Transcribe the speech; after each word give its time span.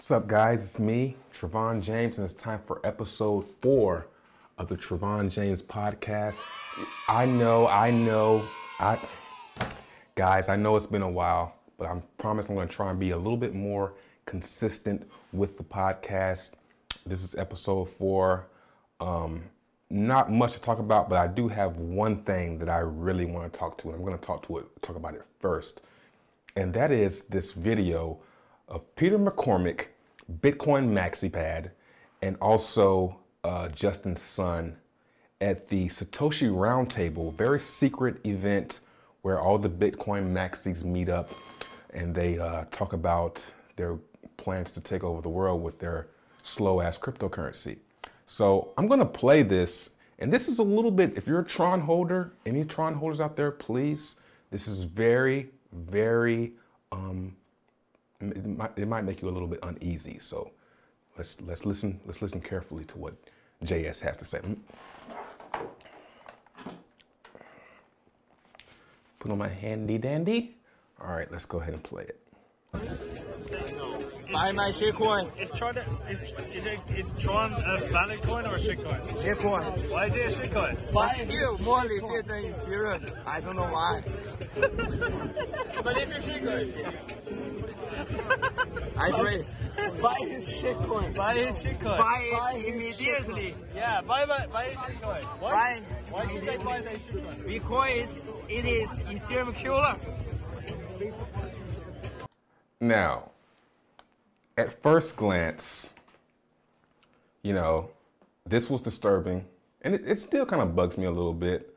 What's 0.00 0.10
up, 0.12 0.26
guys? 0.26 0.62
It's 0.62 0.78
me, 0.78 1.14
Travon 1.30 1.82
James, 1.82 2.16
and 2.16 2.24
it's 2.24 2.32
time 2.32 2.60
for 2.66 2.80
episode 2.84 3.44
four 3.60 4.06
of 4.56 4.66
the 4.66 4.74
Travon 4.74 5.28
James 5.28 5.60
podcast. 5.60 6.40
I 7.06 7.26
know, 7.26 7.66
I 7.68 7.90
know, 7.90 8.42
I, 8.78 8.98
guys, 10.14 10.48
I 10.48 10.56
know 10.56 10.74
it's 10.76 10.86
been 10.86 11.02
a 11.02 11.10
while, 11.10 11.54
but 11.76 11.86
I 11.86 12.00
promise 12.16 12.48
I'm 12.48 12.54
going 12.54 12.66
to 12.66 12.74
try 12.74 12.88
and 12.88 12.98
be 12.98 13.10
a 13.10 13.16
little 13.18 13.36
bit 13.36 13.54
more 13.54 13.92
consistent 14.24 15.06
with 15.34 15.58
the 15.58 15.64
podcast. 15.64 16.52
This 17.04 17.22
is 17.22 17.34
episode 17.34 17.90
four. 17.90 18.46
Um, 19.00 19.44
not 19.90 20.32
much 20.32 20.54
to 20.54 20.62
talk 20.62 20.78
about, 20.78 21.10
but 21.10 21.18
I 21.18 21.26
do 21.26 21.46
have 21.46 21.76
one 21.76 22.22
thing 22.22 22.58
that 22.60 22.70
I 22.70 22.78
really 22.78 23.26
want 23.26 23.52
to 23.52 23.58
talk 23.58 23.76
to. 23.82 23.88
And 23.88 23.96
I'm 23.96 24.04
going 24.06 24.18
to 24.18 24.24
talk 24.24 24.46
to 24.46 24.56
it, 24.60 24.64
talk 24.80 24.96
about 24.96 25.12
it 25.12 25.24
first, 25.40 25.82
and 26.56 26.72
that 26.72 26.90
is 26.90 27.24
this 27.24 27.52
video 27.52 28.18
of 28.70 28.94
Peter 28.94 29.18
McCormack, 29.18 29.86
Bitcoin 30.40 30.92
MaxiPad, 30.92 31.70
and 32.22 32.36
also 32.40 33.18
uh, 33.44 33.68
Justin 33.68 34.16
Sun 34.16 34.76
at 35.40 35.68
the 35.68 35.88
Satoshi 35.88 36.50
Roundtable, 36.50 37.34
very 37.34 37.58
secret 37.58 38.24
event 38.24 38.80
where 39.22 39.40
all 39.40 39.58
the 39.58 39.68
Bitcoin 39.68 40.32
maxis 40.32 40.84
meet 40.84 41.08
up 41.08 41.30
and 41.92 42.14
they 42.14 42.38
uh, 42.38 42.64
talk 42.70 42.92
about 42.92 43.42
their 43.76 43.98
plans 44.36 44.72
to 44.72 44.80
take 44.80 45.02
over 45.04 45.20
the 45.20 45.28
world 45.28 45.62
with 45.62 45.78
their 45.78 46.08
slow 46.42 46.80
ass 46.80 46.98
cryptocurrency. 46.98 47.78
So 48.26 48.72
I'm 48.78 48.86
gonna 48.86 49.04
play 49.04 49.42
this, 49.42 49.90
and 50.18 50.32
this 50.32 50.48
is 50.48 50.58
a 50.58 50.62
little 50.62 50.90
bit. 50.90 51.16
If 51.16 51.26
you're 51.26 51.40
a 51.40 51.44
Tron 51.44 51.80
holder, 51.80 52.32
any 52.46 52.64
Tron 52.64 52.94
holders 52.94 53.20
out 53.20 53.36
there, 53.36 53.50
please. 53.50 54.16
This 54.50 54.68
is 54.68 54.84
very, 54.84 55.50
very 55.72 56.52
um, 56.92 57.36
it 58.20 58.46
might, 58.46 58.72
it 58.76 58.86
might 58.86 59.04
make 59.04 59.22
you 59.22 59.28
a 59.28 59.30
little 59.30 59.48
bit 59.48 59.60
uneasy. 59.62 60.18
So 60.18 60.50
let's 61.16 61.40
let's 61.40 61.64
listen 61.64 62.00
let's 62.06 62.22
listen 62.22 62.40
carefully 62.40 62.84
to 62.84 62.98
what 62.98 63.14
JS 63.64 64.00
has 64.00 64.16
to 64.18 64.24
say. 64.24 64.40
Put 69.18 69.30
on 69.30 69.38
my 69.38 69.48
handy 69.48 69.98
dandy. 69.98 70.56
All 71.00 71.14
right, 71.14 71.30
let's 71.30 71.46
go 71.46 71.60
ahead 71.60 71.74
and 71.74 71.82
play 71.82 72.04
it. 72.04 72.20
Buy 74.32 74.52
my 74.52 74.70
shitcoin. 74.70 75.28
Is 75.40 75.50
Tron 75.50 75.76
is 76.08 76.20
is 76.54 76.66
it 76.66 76.78
is 76.96 77.12
Tron 77.18 77.52
a 77.52 77.88
valid 77.88 78.22
coin 78.22 78.46
or 78.46 78.54
a 78.54 78.60
shitcoin? 78.60 79.00
Shitcoin. 79.08 79.90
Why 79.90 80.06
is 80.06 80.14
it 80.14 80.26
a 80.26 80.40
shitcoin? 80.40 80.92
But 80.92 81.08
still 81.08 81.58
more 81.58 81.82
legit 81.82 82.28
than 82.28 82.44
Ethereum. 82.44 83.26
I 83.26 83.40
don't 83.40 83.56
know 83.56 83.66
why. 83.66 84.02
But 85.82 85.96
it's 85.96 86.12
a 86.12 86.16
shitcoin. 86.16 87.19
I 88.96 89.08
agree. 89.08 89.44
Buy 90.00 90.14
his 90.28 90.46
shitcoin. 90.48 91.14
Buy 91.14 91.34
his 91.34 91.58
shitcoin. 91.58 91.98
Buy 91.98 92.52
it 92.54 92.74
immediately. 92.74 93.54
Yeah, 93.74 94.00
buy 94.02 94.26
buy 94.26 94.46
buy 94.46 94.64
his 94.66 94.76
shitcoin. 94.76 95.24
Why? 95.40 95.50
Buy 95.50 95.82
Why 96.10 96.32
should 96.32 96.46
they 96.46 96.56
buy 96.58 96.80
their 96.80 96.94
shitcoin? 96.94 97.46
Because 97.46 98.30
it 98.48 98.64
is 98.64 98.88
Ethereum 98.88 99.54
killer. 99.54 99.96
Now, 102.80 103.30
at 104.56 104.82
first 104.82 105.16
glance, 105.16 105.94
you 107.42 107.52
know, 107.52 107.90
this 108.46 108.70
was 108.70 108.82
disturbing, 108.82 109.46
and 109.82 109.94
it, 109.94 110.02
it 110.06 110.20
still 110.20 110.46
kind 110.46 110.62
of 110.62 110.76
bugs 110.76 110.96
me 110.98 111.06
a 111.06 111.10
little 111.10 111.34
bit. 111.34 111.74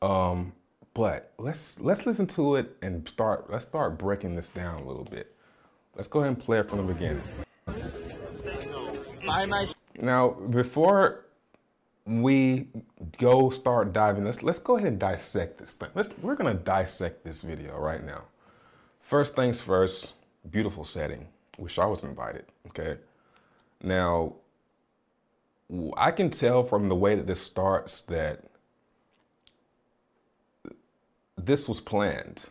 Um, 0.00 0.52
but 0.94 1.32
let's 1.38 1.80
let's 1.80 2.06
listen 2.06 2.26
to 2.28 2.56
it 2.56 2.76
and 2.82 3.08
start. 3.08 3.50
Let's 3.50 3.66
start 3.66 3.98
breaking 3.98 4.36
this 4.36 4.48
down 4.48 4.82
a 4.82 4.86
little 4.86 5.04
bit. 5.04 5.31
Let's 5.94 6.08
go 6.08 6.20
ahead 6.20 6.34
and 6.34 6.42
play 6.42 6.58
it 6.60 6.68
from 6.68 6.86
the 6.86 6.92
beginning. 6.92 7.22
Now, 10.00 10.30
before 10.30 11.26
we 12.06 12.68
go 13.18 13.50
start 13.50 13.92
diving, 13.92 14.24
let's 14.24 14.42
let's 14.42 14.58
go 14.58 14.76
ahead 14.76 14.88
and 14.88 14.98
dissect 14.98 15.58
this 15.58 15.74
thing. 15.74 15.90
Let's 15.94 16.10
we're 16.18 16.34
gonna 16.34 16.54
dissect 16.54 17.24
this 17.24 17.42
video 17.42 17.78
right 17.78 18.04
now. 18.04 18.22
First 19.00 19.36
things 19.36 19.60
first, 19.60 20.14
beautiful 20.50 20.84
setting. 20.84 21.26
Wish 21.58 21.78
I 21.78 21.86
was 21.86 22.02
invited. 22.04 22.46
Okay. 22.68 22.96
Now, 23.82 24.34
I 25.96 26.10
can 26.10 26.30
tell 26.30 26.64
from 26.64 26.88
the 26.88 26.94
way 26.94 27.14
that 27.14 27.26
this 27.26 27.40
starts 27.40 28.02
that 28.02 28.44
this 31.36 31.68
was 31.68 31.80
planned. 31.80 32.42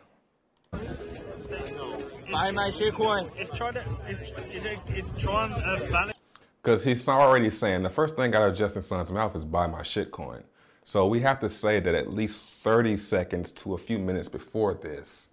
Buy 2.32 2.50
my 2.50 2.70
shitcoin. 2.70 3.30
Is 3.38 3.50
Tron 3.50 3.76
is 4.08 4.20
is 4.20 4.64
it 4.64 4.78
is 4.88 5.12
Tron 5.18 5.52
a 5.52 5.76
valid? 5.88 6.14
Because 6.62 6.82
he's 6.82 7.08
already 7.08 7.50
saying 7.50 7.82
the 7.82 7.90
first 7.90 8.16
thing 8.16 8.34
out 8.34 8.42
of 8.48 8.56
Justin 8.56 8.82
Sun's 8.82 9.10
mouth 9.10 9.36
is 9.36 9.44
buy 9.44 9.66
my 9.66 9.82
shitcoin. 9.82 10.42
So 10.84 11.06
we 11.06 11.20
have 11.20 11.38
to 11.40 11.48
say 11.48 11.78
that 11.80 11.94
at 11.94 12.12
least 12.12 12.40
30 12.40 12.96
seconds 12.96 13.52
to 13.52 13.74
a 13.74 13.78
few 13.78 13.98
minutes 13.98 14.28
before 14.28 14.74
this, 14.74 15.28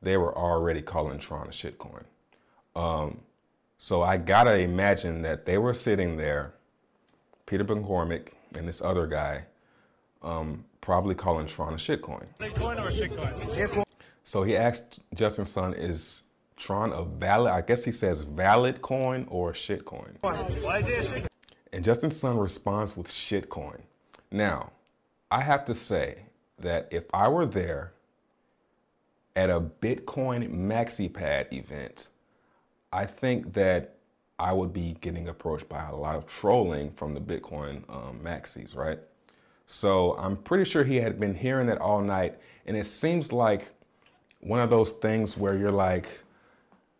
they 0.00 0.16
were 0.16 0.36
already 0.36 0.82
calling 0.82 1.18
Tron 1.18 1.48
a 1.48 1.50
shitcoin. 1.50 2.04
Um, 2.76 3.20
so 3.78 4.02
I 4.02 4.16
gotta 4.16 4.58
imagine 4.58 5.22
that 5.22 5.44
they 5.46 5.58
were 5.58 5.74
sitting 5.74 6.16
there, 6.16 6.54
Peter 7.46 7.64
McCormack 7.64 8.28
and 8.54 8.68
this 8.68 8.80
other 8.80 9.06
guy, 9.06 9.44
um, 10.22 10.64
probably 10.80 11.14
calling 11.14 11.46
Tron 11.46 11.72
a 11.72 11.76
shitcoin. 11.76 12.26
Valid 12.38 12.54
coin 12.56 12.78
or 12.78 12.88
a 12.88 12.92
shitcoin? 12.92 13.84
So 14.24 14.42
he 14.42 14.56
asked 14.56 15.00
Justin 15.14 15.46
Sun, 15.46 15.74
is 15.74 16.22
Tron 16.62 16.92
a 16.92 17.02
valid, 17.02 17.50
I 17.50 17.60
guess 17.60 17.82
he 17.82 17.90
says 17.90 18.22
valid 18.22 18.82
coin 18.82 19.26
or 19.28 19.50
a 19.50 19.52
shitcoin? 19.52 20.14
Why 20.20 20.78
is 20.78 20.86
it 20.86 20.92
a 20.92 21.22
shitcoin? 21.22 21.26
And 21.72 21.84
Justin 21.84 22.12
Sun 22.12 22.38
responds 22.38 22.96
with 22.96 23.08
shitcoin. 23.08 23.80
Now, 24.30 24.70
I 25.32 25.40
have 25.40 25.64
to 25.64 25.74
say 25.74 26.18
that 26.60 26.86
if 26.92 27.02
I 27.12 27.26
were 27.26 27.46
there 27.46 27.94
at 29.34 29.50
a 29.50 29.60
Bitcoin 29.60 30.48
MaxiPad 30.52 31.52
event, 31.52 32.10
I 32.92 33.06
think 33.06 33.52
that 33.54 33.96
I 34.38 34.52
would 34.52 34.72
be 34.72 34.96
getting 35.00 35.30
approached 35.30 35.68
by 35.68 35.88
a 35.88 35.96
lot 35.96 36.14
of 36.14 36.26
trolling 36.26 36.92
from 36.92 37.12
the 37.12 37.20
Bitcoin 37.20 37.82
um, 37.88 38.20
maxis, 38.22 38.76
right? 38.76 39.00
So 39.66 40.16
I'm 40.16 40.36
pretty 40.36 40.64
sure 40.64 40.84
he 40.84 40.96
had 40.96 41.18
been 41.18 41.34
hearing 41.34 41.66
that 41.66 41.80
all 41.80 42.02
night, 42.02 42.38
and 42.66 42.76
it 42.76 42.86
seems 42.86 43.32
like 43.32 43.72
one 44.40 44.60
of 44.60 44.70
those 44.70 44.92
things 44.92 45.36
where 45.36 45.56
you're 45.56 45.72
like, 45.72 46.06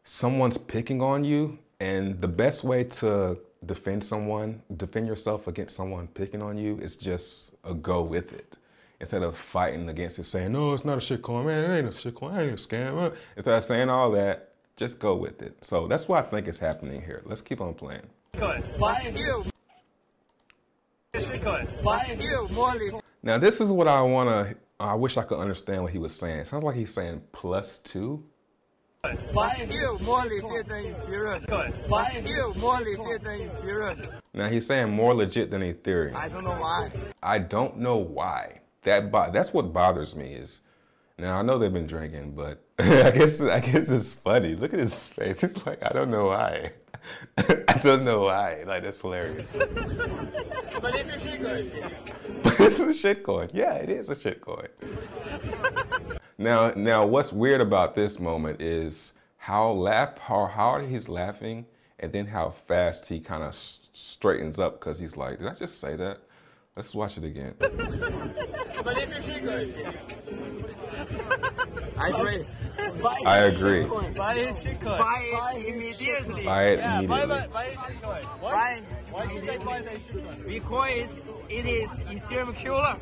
someone's 0.04 0.58
picking 0.58 1.00
on 1.00 1.24
you, 1.24 1.58
and 1.80 2.20
the 2.20 2.28
best 2.28 2.64
way 2.64 2.84
to 2.84 3.38
defend 3.66 4.02
someone, 4.02 4.62
defend 4.76 5.06
yourself 5.06 5.46
against 5.46 5.76
someone 5.76 6.08
picking 6.08 6.42
on 6.42 6.58
you, 6.58 6.78
is 6.78 6.96
just 6.96 7.54
a 7.64 7.74
go 7.74 8.02
with 8.02 8.32
it. 8.32 8.56
Instead 9.00 9.22
of 9.22 9.36
fighting 9.36 9.88
against 9.88 10.18
it, 10.18 10.24
saying, 10.24 10.52
"No, 10.52 10.72
it's 10.72 10.84
not 10.84 10.98
a 10.98 11.00
shitcoin, 11.00 11.46
man. 11.46 11.70
It 11.70 11.78
ain't 11.78 11.86
a 11.88 11.90
shitcoin. 11.90 12.38
It 12.38 12.42
ain't 12.42 12.60
a 12.60 12.62
scam." 12.62 12.96
uh," 12.98 13.14
Instead 13.36 13.54
of 13.54 13.64
saying 13.64 13.88
all 13.88 14.12
that, 14.12 14.52
just 14.76 15.00
go 15.00 15.16
with 15.16 15.42
it. 15.42 15.56
So 15.60 15.88
that's 15.88 16.06
what 16.08 16.24
I 16.24 16.28
think 16.28 16.46
is 16.46 16.58
happening 16.58 17.02
here. 17.02 17.22
Let's 17.24 17.40
keep 17.40 17.60
on 17.60 17.74
playing. 17.74 18.06
Now, 23.22 23.38
this 23.38 23.60
is 23.60 23.70
what 23.70 23.88
I 23.88 24.00
want 24.02 24.28
to. 24.28 24.56
I 24.80 24.94
wish 24.94 25.16
I 25.16 25.22
could 25.22 25.38
understand 25.38 25.82
what 25.82 25.92
he 25.92 25.98
was 25.98 26.14
saying. 26.14 26.40
It 26.40 26.46
sounds 26.46 26.64
like 26.64 26.74
he's 26.74 26.92
saying 26.92 27.22
plus 27.32 27.78
two. 27.78 28.24
Now 34.32 34.48
he's 34.48 34.66
saying 34.66 34.90
more 34.90 35.12
legit 35.12 35.50
than 35.50 35.62
Ethereum. 35.62 36.14
I 36.14 36.28
don't 36.28 36.44
know 36.44 36.52
why. 36.52 36.92
I 37.20 37.38
don't 37.40 37.78
know 37.78 37.96
why. 37.96 38.60
That 38.82 39.10
bo- 39.10 39.30
that's 39.32 39.52
what 39.52 39.72
bothers 39.72 40.14
me 40.14 40.34
is. 40.34 40.60
Now 41.18 41.40
I 41.40 41.42
know 41.42 41.58
they've 41.58 41.72
been 41.72 41.88
drinking, 41.88 42.36
but 42.36 42.64
I 42.78 43.10
guess 43.10 43.40
I 43.40 43.58
guess 43.58 43.90
it's 43.90 44.12
funny. 44.12 44.54
Look 44.54 44.72
at 44.72 44.78
his 44.78 45.08
face. 45.08 45.42
It's 45.42 45.66
like 45.66 45.82
I 45.84 45.92
don't 45.92 46.10
know 46.10 46.26
why. 46.26 46.70
I 47.38 47.78
don't 47.82 48.04
know 48.04 48.20
why. 48.20 48.62
Like 48.64 48.84
that's 48.84 49.00
hilarious. 49.00 49.52
But 50.80 50.94
it's 50.96 51.10
a 51.10 51.16
shitcoin. 51.16 51.92
But 52.42 52.60
it's 52.60 52.80
a 52.80 52.86
shitcoin. 52.86 53.50
Yeah, 53.52 53.74
it 53.74 53.90
is 53.90 54.10
a 54.10 54.16
shitcoin. 54.16 54.68
Now, 56.38 56.70
now, 56.76 57.06
what's 57.06 57.32
weird 57.32 57.60
about 57.60 57.94
this 57.94 58.18
moment 58.18 58.60
is 58.60 59.12
how 59.38 59.70
laugh, 59.72 60.18
how 60.18 60.46
hard 60.46 60.84
he's 60.86 61.08
laughing, 61.08 61.66
and 62.00 62.12
then 62.12 62.26
how 62.26 62.50
fast 62.66 63.06
he 63.08 63.20
kind 63.20 63.42
of 63.42 63.54
straightens 63.92 64.58
up 64.58 64.78
because 64.80 64.98
he's 64.98 65.16
like, 65.16 65.38
"Did 65.38 65.48
I 65.48 65.54
just 65.54 65.80
say 65.80 65.96
that?" 65.96 66.18
Let's 66.74 66.94
watch 66.94 67.18
it 67.18 67.24
again. 67.24 67.54
But 67.58 67.70
it's. 68.96 69.12
I 71.98 72.08
agree. 72.08 72.46
Buy 73.02 73.22
I 73.26 73.40
his 73.42 73.62
agree. 73.62 73.84
shitcoin. 73.84 74.16
Buy 74.16 74.34
his 74.36 74.56
shitcoin. 74.58 74.98
Buy 74.98 75.52
it 75.56 75.66
immediately. 75.74 76.44
Buy 76.44 76.62
it 76.64 76.78
Yeah, 76.78 77.02
buy 77.02 77.22
immediately. 77.22 77.26
buy 77.28 77.46
buy 77.48 77.64
his 77.66 77.76
shitcoin. 77.76 78.24
Why? 78.40 78.52
Buy 78.52 78.82
Why 79.10 79.32
should 79.32 79.46
they 79.46 79.58
buy 79.58 79.82
their 79.82 79.96
shitcoin? 79.96 80.46
Because 80.46 81.28
it 81.50 81.66
is 81.66 81.90
Ethereum 81.90 82.54
killer. 82.54 82.96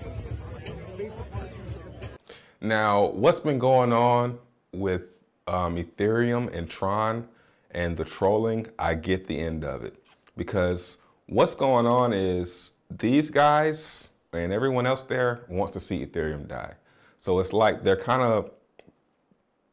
Now, 2.61 3.07
what's 3.07 3.41
been 3.41 3.59
going 3.59 3.93
on 3.93 4.39
with 4.73 5.03
um, 5.47 5.77
Ethereum 5.77 6.55
and 6.55 6.69
Tron 6.69 7.27
And 7.73 7.97
the 7.97 8.05
trolling, 8.05 8.67
I 8.79 8.95
get 8.95 9.27
the 9.27 9.39
end 9.39 9.65
of 9.65 9.85
it. 9.85 9.95
Because 10.37 10.99
what's 11.27 11.55
going 11.55 11.87
on 11.87 12.13
is 12.13 12.73
these 12.99 13.31
guys 13.31 14.11
and 14.33 14.53
everyone 14.53 14.87
else 14.87 15.05
there 15.05 15.41
wants 15.49 15.73
to 15.73 15.81
see 15.81 16.05
Ethereum 16.05 16.49
die. 16.49 16.75
So 17.21 17.39
it's 17.39 17.53
like 17.53 17.85
they're 17.85 17.97
kind 17.97 18.23
of 18.23 18.51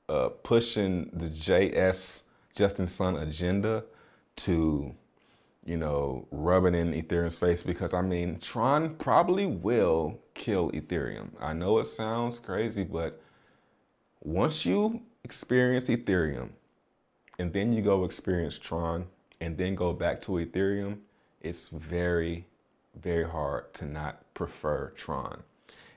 uh, 0.10 0.30
pushing 0.44 1.10
the 1.13 1.30
JS 1.30 2.24
Justin 2.56 2.88
Sun 2.88 3.18
agenda 3.18 3.84
to, 4.38 4.94
you 5.66 5.78
know, 5.78 6.28
rub 6.31 6.66
it 6.66 6.75
in 6.75 6.94
Ethereum's 6.94 7.38
face 7.38 7.63
because 7.63 7.94
I 7.94 8.01
mean, 8.01 8.39
Tron 8.39 8.95
probably 8.95 9.45
will 9.45 10.19
kill 10.38 10.72
Ethereum. 10.72 11.30
I 11.42 11.54
know 11.54 11.80
it 11.80 11.88
sounds 11.88 12.39
crazy, 12.39 12.84
but 12.84 13.19
once 14.24 14.66
you 14.66 15.01
experience 15.24 15.86
Ethereum 15.86 16.50
and 17.39 17.51
then 17.51 17.74
you 17.74 17.81
go 17.81 18.06
experience 18.06 18.57
Tron 18.57 19.06
and 19.42 19.57
then 19.57 19.75
go 19.75 19.94
back 19.94 20.22
to 20.22 20.31
Ethereum, 20.34 21.00
it's 21.42 21.69
very, 21.69 22.45
very 22.95 23.28
hard 23.28 23.74
to 23.75 23.86
not 23.86 24.22
prefer 24.34 24.92
Tron. 24.95 25.44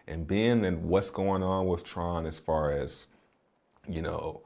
And 0.09 0.27
being 0.27 0.65
and 0.65 0.85
what's 0.85 1.11
going 1.11 1.43
on 1.43 1.67
with 1.67 1.85
Tron 1.85 2.27
as 2.27 2.39
far 2.39 2.73
as, 2.73 3.07
you 3.89 4.03
know, 4.03 4.43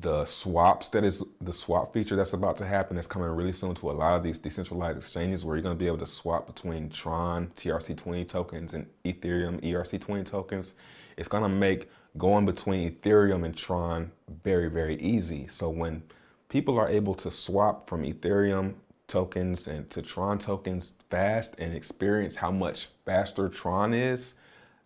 the 0.00 0.24
swaps 0.24 0.88
that 0.88 1.04
is 1.04 1.22
the 1.40 1.52
swap 1.52 1.92
feature 1.92 2.16
that's 2.16 2.32
about 2.32 2.56
to 2.56 2.66
happen 2.66 2.96
that's 2.96 3.06
coming 3.06 3.28
really 3.28 3.52
soon 3.52 3.74
to 3.74 3.90
a 3.90 3.92
lot 3.92 4.16
of 4.16 4.22
these 4.22 4.38
decentralized 4.38 4.98
exchanges 4.98 5.44
where 5.44 5.56
you're 5.56 5.62
going 5.62 5.74
to 5.74 5.78
be 5.78 5.86
able 5.86 5.98
to 5.98 6.06
swap 6.06 6.46
between 6.46 6.90
Tron 6.90 7.48
TRC20 7.56 8.26
tokens 8.26 8.74
and 8.74 8.86
Ethereum 9.04 9.60
ERC20 9.62 10.24
tokens. 10.24 10.74
It's 11.16 11.28
going 11.28 11.42
to 11.42 11.48
make 11.48 11.88
going 12.18 12.46
between 12.46 12.90
Ethereum 12.90 13.44
and 13.44 13.56
Tron 13.56 14.10
very, 14.42 14.68
very 14.68 14.96
easy. 14.96 15.46
So 15.46 15.68
when 15.68 16.02
people 16.48 16.78
are 16.78 16.88
able 16.88 17.14
to 17.16 17.30
swap 17.30 17.88
from 17.88 18.02
Ethereum 18.02 18.74
tokens 19.06 19.68
and 19.68 19.88
to 19.90 20.02
Tron 20.02 20.38
tokens 20.38 20.94
fast 21.10 21.54
and 21.58 21.74
experience 21.74 22.34
how 22.34 22.50
much 22.50 22.88
faster 23.04 23.48
Tron 23.48 23.94
is, 23.94 24.34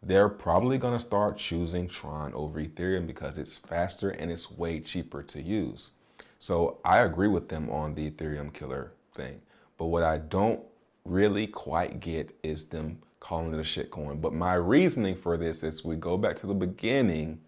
they're 0.02 0.28
probably 0.28 0.78
going 0.78 0.94
to 0.94 1.04
start 1.04 1.36
choosing 1.36 1.88
Tron 1.88 2.32
over 2.34 2.60
Ethereum 2.60 3.06
because 3.06 3.36
it's 3.38 3.58
faster 3.58 4.10
and 4.10 4.30
it's 4.30 4.50
way 4.50 4.80
cheaper 4.80 5.22
to 5.24 5.42
use. 5.42 5.92
So 6.38 6.78
I 6.84 7.00
agree 7.00 7.28
with 7.28 7.48
them 7.48 7.68
on 7.70 7.94
the 7.94 8.10
Ethereum 8.10 8.52
killer 8.52 8.92
thing. 9.14 9.40
But 9.76 9.86
what 9.86 10.02
I 10.02 10.18
don't 10.18 10.60
really 11.04 11.46
quite 11.46 12.00
get 12.00 12.36
is 12.42 12.64
them 12.64 12.98
calling 13.20 13.52
it 13.52 13.58
a 13.58 13.62
shitcoin. 13.62 14.20
But 14.20 14.34
my 14.34 14.54
reasoning 14.54 15.16
for 15.16 15.36
this 15.36 15.62
is 15.62 15.84
we 15.84 15.96
go 15.96 16.16
back 16.16 16.36
to 16.36 16.46
the 16.46 16.54
beginning, 16.54 17.40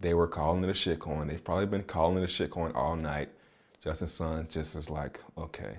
they 0.00 0.14
were 0.14 0.26
calling 0.26 0.62
it 0.62 0.70
a 0.70 0.72
shitcoin. 0.72 1.28
They've 1.28 1.42
probably 1.42 1.66
been 1.66 1.84
calling 1.84 2.22
it 2.22 2.24
a 2.24 2.32
shitcoin 2.48 2.74
all 2.74 2.96
night. 2.96 3.30
Justin 3.82 4.08
Sun 4.08 4.48
just 4.50 4.74
is 4.74 4.90
like, 4.90 5.20
okay, 5.38 5.76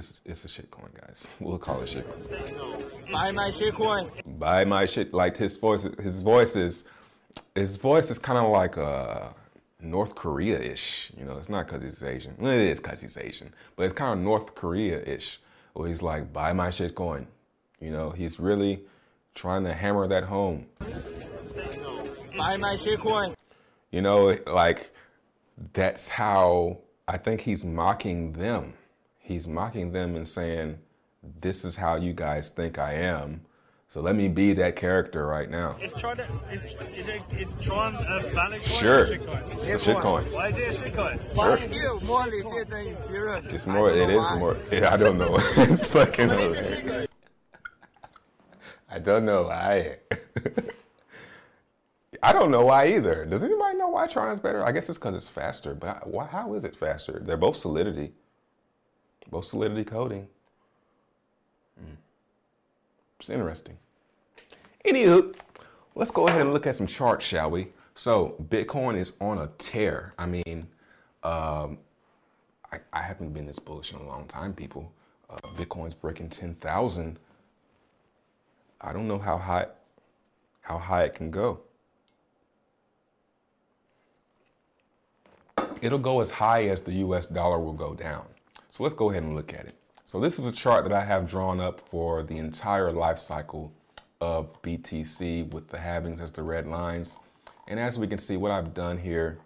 it's 0.00 0.20
it's 0.24 0.44
a 0.44 0.48
shitcoin, 0.48 0.92
guys. 1.00 1.28
We'll 1.40 1.58
call 1.58 1.82
it 1.82 1.88
shitcoin. 1.88 3.12
Buy 3.12 3.30
my 3.30 3.50
shitcoin. 3.50 4.38
Buy 4.38 4.64
my 4.64 4.86
shit. 4.86 5.12
Like 5.12 5.36
his 5.36 5.56
voice, 5.56 5.82
his 5.82 6.22
voice 6.22 6.56
is, 6.56 6.84
his 7.54 7.76
voice 7.76 8.10
is 8.10 8.18
kind 8.18 8.38
of 8.38 8.50
like 8.50 8.76
a 8.76 9.34
North 9.80 10.14
Korea-ish. 10.14 11.12
You 11.18 11.24
know, 11.24 11.36
it's 11.38 11.48
not 11.48 11.66
because 11.66 11.82
he's 11.82 12.02
Asian. 12.02 12.34
Well, 12.38 12.52
it 12.52 12.60
is 12.60 12.80
because 12.80 13.00
he's 13.00 13.16
Asian, 13.16 13.52
but 13.76 13.84
it's 13.84 13.92
kind 13.92 14.18
of 14.18 14.24
North 14.24 14.54
Korea-ish. 14.54 15.40
Where 15.74 15.88
he's 15.88 16.02
like, 16.02 16.32
buy 16.32 16.52
my 16.52 16.68
shitcoin. 16.68 17.26
You 17.80 17.92
know, 17.92 18.10
he's 18.10 18.40
really 18.40 18.82
trying 19.34 19.64
to 19.64 19.72
hammer 19.72 20.06
that 20.08 20.24
home. 20.24 20.66
Buy 22.36 22.56
my 22.56 22.74
shitcoin. 22.76 23.34
You 23.92 24.02
know, 24.02 24.36
like 24.46 24.90
that's 25.72 26.08
how 26.08 26.78
I 27.06 27.16
think 27.18 27.40
he's 27.40 27.64
mocking 27.64 28.32
them. 28.32 28.74
He's 29.30 29.46
mocking 29.46 29.92
them 29.92 30.16
and 30.16 30.26
saying, 30.26 30.76
This 31.40 31.64
is 31.64 31.76
how 31.76 31.94
you 31.94 32.12
guys 32.12 32.50
think 32.50 32.80
I 32.80 32.94
am. 32.94 33.42
So 33.86 34.00
let 34.00 34.16
me 34.16 34.26
be 34.26 34.52
that 34.54 34.74
character 34.74 35.24
right 35.24 35.48
now. 35.48 35.76
Is 35.80 35.92
Tron, 35.92 36.18
is, 36.50 36.64
is, 36.64 36.74
it, 37.06 37.22
is 37.38 37.54
Tron 37.60 37.94
a 37.94 38.28
valid 38.34 38.60
coin 38.60 38.62
Sure. 38.62 38.98
or 38.98 39.04
a 39.04 39.18
shitcoin? 39.18 39.68
It's 39.68 39.86
a 39.86 39.94
shitcoin. 39.94 40.32
Why 40.32 40.48
is 40.48 40.58
it 40.58 40.68
a 40.68 40.72
shitcoin? 40.82 41.20
But 41.36 41.58
still 41.60 42.00
more 42.00 42.26
legit 42.26 42.70
than 42.70 42.86
Ethereum. 42.86 43.52
It's 43.52 43.68
more, 43.68 43.92
I 43.92 43.94
don't 43.94 44.08
know 44.08 44.18
why. 44.18 44.36
more, 44.36 44.56
yeah, 44.72 44.92
I 44.92 44.96
don't 44.96 45.16
know. 45.16 45.36
it's 45.58 45.86
fucking 45.86 46.26
Why 46.28 46.34
is 46.34 46.54
hilarious. 46.54 47.08
I 48.90 48.98
don't 48.98 49.24
know 49.24 49.44
why. 49.44 49.98
I 52.24 52.32
don't 52.32 52.50
know 52.50 52.64
why 52.64 52.88
either. 52.88 53.24
Does 53.26 53.44
anybody 53.44 53.78
know 53.78 53.90
why 53.90 54.08
Tron 54.08 54.32
is 54.32 54.40
better? 54.40 54.66
I 54.66 54.72
guess 54.72 54.88
it's 54.88 54.98
because 54.98 55.14
it's 55.14 55.28
faster, 55.28 55.72
but 55.72 56.04
why, 56.08 56.26
how 56.26 56.52
is 56.54 56.64
it 56.64 56.74
faster? 56.74 57.22
They're 57.24 57.36
both 57.36 57.54
Solidity. 57.54 58.12
Both 59.30 59.46
Solidity 59.46 59.84
coding. 59.84 60.26
Hmm. 61.78 61.94
It's 63.18 63.30
interesting. 63.30 63.76
Anywho, 64.84 65.34
let's 65.94 66.10
go 66.10 66.26
ahead 66.28 66.40
and 66.40 66.52
look 66.52 66.66
at 66.66 66.76
some 66.76 66.86
charts, 66.86 67.24
shall 67.24 67.50
we? 67.50 67.68
So 67.94 68.34
Bitcoin 68.48 68.96
is 68.96 69.12
on 69.20 69.38
a 69.38 69.48
tear. 69.58 70.14
I 70.18 70.26
mean, 70.26 70.66
um, 71.22 71.78
I, 72.72 72.78
I 72.92 73.02
haven't 73.02 73.32
been 73.32 73.46
this 73.46 73.58
bullish 73.58 73.92
in 73.92 73.98
a 73.98 74.06
long 74.06 74.26
time, 74.26 74.52
people. 74.52 74.92
Uh, 75.28 75.36
Bitcoin's 75.56 75.94
breaking 75.94 76.30
10,000. 76.30 77.18
I 78.80 78.92
don't 78.92 79.06
know 79.06 79.18
how 79.18 79.36
high 79.36 79.66
how 80.62 80.78
high 80.78 81.02
it 81.04 81.14
can 81.14 81.30
go. 81.30 81.60
It'll 85.82 85.98
go 85.98 86.20
as 86.20 86.30
high 86.30 86.64
as 86.68 86.82
the 86.82 86.92
US 87.06 87.26
dollar 87.26 87.58
will 87.58 87.72
go 87.72 87.94
down. 87.94 88.24
So 88.70 88.84
let's 88.84 88.94
go 88.94 89.10
ahead 89.10 89.24
and 89.24 89.34
look 89.34 89.52
at 89.52 89.66
it. 89.66 89.74
So 90.04 90.20
this 90.20 90.38
is 90.38 90.46
a 90.46 90.52
chart 90.52 90.84
that 90.84 90.92
I 90.92 91.04
have 91.04 91.28
drawn 91.28 91.60
up 91.60 91.80
for 91.88 92.22
the 92.22 92.38
entire 92.38 92.92
life 92.92 93.18
cycle 93.18 93.72
of 94.20 94.60
BTC 94.62 95.52
with 95.52 95.68
the 95.68 95.76
halvings 95.76 96.20
as 96.20 96.30
the 96.30 96.42
red 96.42 96.68
lines. 96.68 97.18
And 97.66 97.80
as 97.80 97.98
we 97.98 98.06
can 98.06 98.18
see, 98.18 98.36
what 98.36 98.52
I've 98.52 98.72
done 98.72 98.96
here 98.96 99.38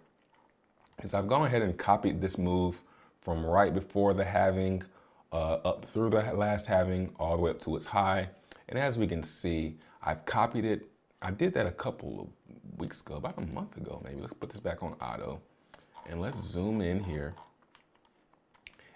is 1.01 1.15
I've 1.15 1.27
gone 1.27 1.45
ahead 1.45 1.63
and 1.63 1.75
copied 1.75 2.21
this 2.21 2.37
move 2.37 2.81
from 3.21 3.43
right 3.43 3.73
before 3.73 4.13
the 4.13 4.23
halving 4.23 4.83
uh, 5.31 5.57
up 5.65 5.85
through 5.85 6.11
the 6.11 6.21
last 6.33 6.67
halving 6.67 7.13
all 7.19 7.35
the 7.35 7.41
way 7.41 7.49
up 7.49 7.59
to 7.61 7.75
its 7.75 7.85
high. 7.85 8.29
And 8.69 8.77
as 8.77 8.97
we 8.97 9.07
can 9.07 9.23
see, 9.23 9.75
I've 10.03 10.23
copied 10.25 10.65
it. 10.65 10.87
I 11.23 11.31
did 11.31 11.51
that 11.55 11.65
a 11.65 11.71
couple 11.71 12.21
of 12.21 12.79
weeks 12.79 13.01
ago, 13.01 13.15
about 13.15 13.37
a 13.39 13.45
month 13.53 13.75
ago 13.77 14.01
maybe. 14.03 14.21
Let's 14.21 14.33
put 14.33 14.51
this 14.51 14.59
back 14.59 14.83
on 14.83 14.93
auto 15.01 15.41
and 16.07 16.21
let's 16.21 16.39
zoom 16.39 16.81
in 16.81 17.03
here. 17.03 17.33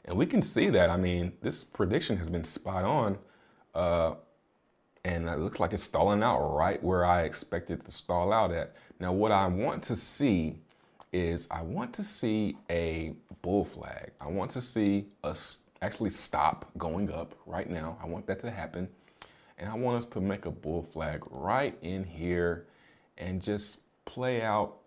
And 0.09 0.17
we 0.17 0.25
can 0.25 0.41
see 0.41 0.69
that, 0.71 0.89
I 0.89 0.97
mean, 0.97 1.31
this 1.39 1.63
prediction 1.63 2.17
has 2.17 2.27
been 2.27 2.43
spot 2.43 2.83
on. 2.83 3.17
Uh, 3.75 4.15
and 5.05 5.29
it 5.29 5.37
looks 5.37 5.59
like 5.59 5.71
it's 5.71 5.83
stalling 5.83 6.23
out 6.23 6.39
right 6.39 6.83
where 6.83 7.05
I 7.05 7.21
expected 7.21 7.85
to 7.85 7.91
stall 7.91 8.33
out 8.33 8.51
at. 8.51 8.75
Now, 8.99 9.13
what 9.13 9.31
I 9.31 9.45
want 9.45 9.83
to 9.83 9.95
see 9.95 10.57
is 11.13 11.47
I 11.51 11.61
want 11.61 11.93
to 11.93 12.03
see 12.03 12.57
a 12.71 13.13
bull 13.43 13.63
flag. 13.63 14.09
I 14.19 14.27
want 14.27 14.49
to 14.51 14.61
see 14.61 15.05
us 15.23 15.59
actually 15.83 16.09
stop 16.09 16.69
going 16.79 17.11
up 17.11 17.35
right 17.45 17.69
now. 17.69 17.95
I 18.01 18.07
want 18.07 18.25
that 18.27 18.39
to 18.39 18.49
happen. 18.49 18.89
And 19.59 19.69
I 19.69 19.75
want 19.75 19.97
us 19.99 20.05
to 20.07 20.19
make 20.19 20.47
a 20.47 20.51
bull 20.51 20.81
flag 20.81 21.21
right 21.29 21.77
in 21.83 22.03
here 22.03 22.65
and 23.19 23.39
just 23.39 23.81
play 24.05 24.41
out, 24.41 24.77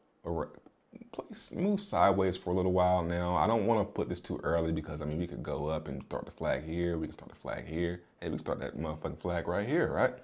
play, 1.12 1.26
move 1.54 1.80
sideways 1.80 2.37
for 2.37 2.50
a 2.50 2.54
little 2.54 2.72
while 2.72 3.02
now. 3.02 3.37
I 3.37 3.46
don't 3.46 3.66
want 3.66 3.80
to 3.80 3.92
put 3.92 4.08
this 4.08 4.20
too 4.20 4.40
early 4.42 4.72
because 4.72 5.02
I 5.02 5.04
mean, 5.04 5.18
we 5.18 5.26
could 5.26 5.42
go 5.42 5.66
up 5.66 5.88
and 5.88 6.02
start 6.04 6.26
the 6.26 6.32
flag 6.32 6.64
here. 6.64 6.99
We 6.99 7.06
can 7.06 7.16
start 7.16 7.30
the 7.30 7.37
flag 7.37 7.66
here. 7.66 8.02
Hey, 8.20 8.28
we 8.28 8.32
can 8.32 8.38
start 8.38 8.61
that 8.61 8.76
motherfucking 8.76 9.20
flag 9.20 9.49
right 9.49 9.68
here, 9.68 9.92
right? 9.92 10.14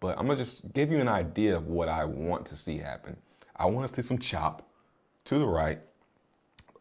But 0.00 0.18
I'm 0.18 0.26
gonna 0.26 0.38
just 0.38 0.72
give 0.74 0.90
you 0.90 0.98
an 0.98 1.08
idea 1.08 1.56
of 1.56 1.66
what 1.66 1.88
I 1.88 2.04
want 2.04 2.46
to 2.46 2.56
see 2.56 2.78
happen. 2.78 3.16
I 3.56 3.66
want 3.66 3.88
to 3.88 3.94
see 3.94 4.06
some 4.06 4.18
chop 4.18 4.68
to 5.24 5.38
the 5.38 5.46
right, 5.46 5.80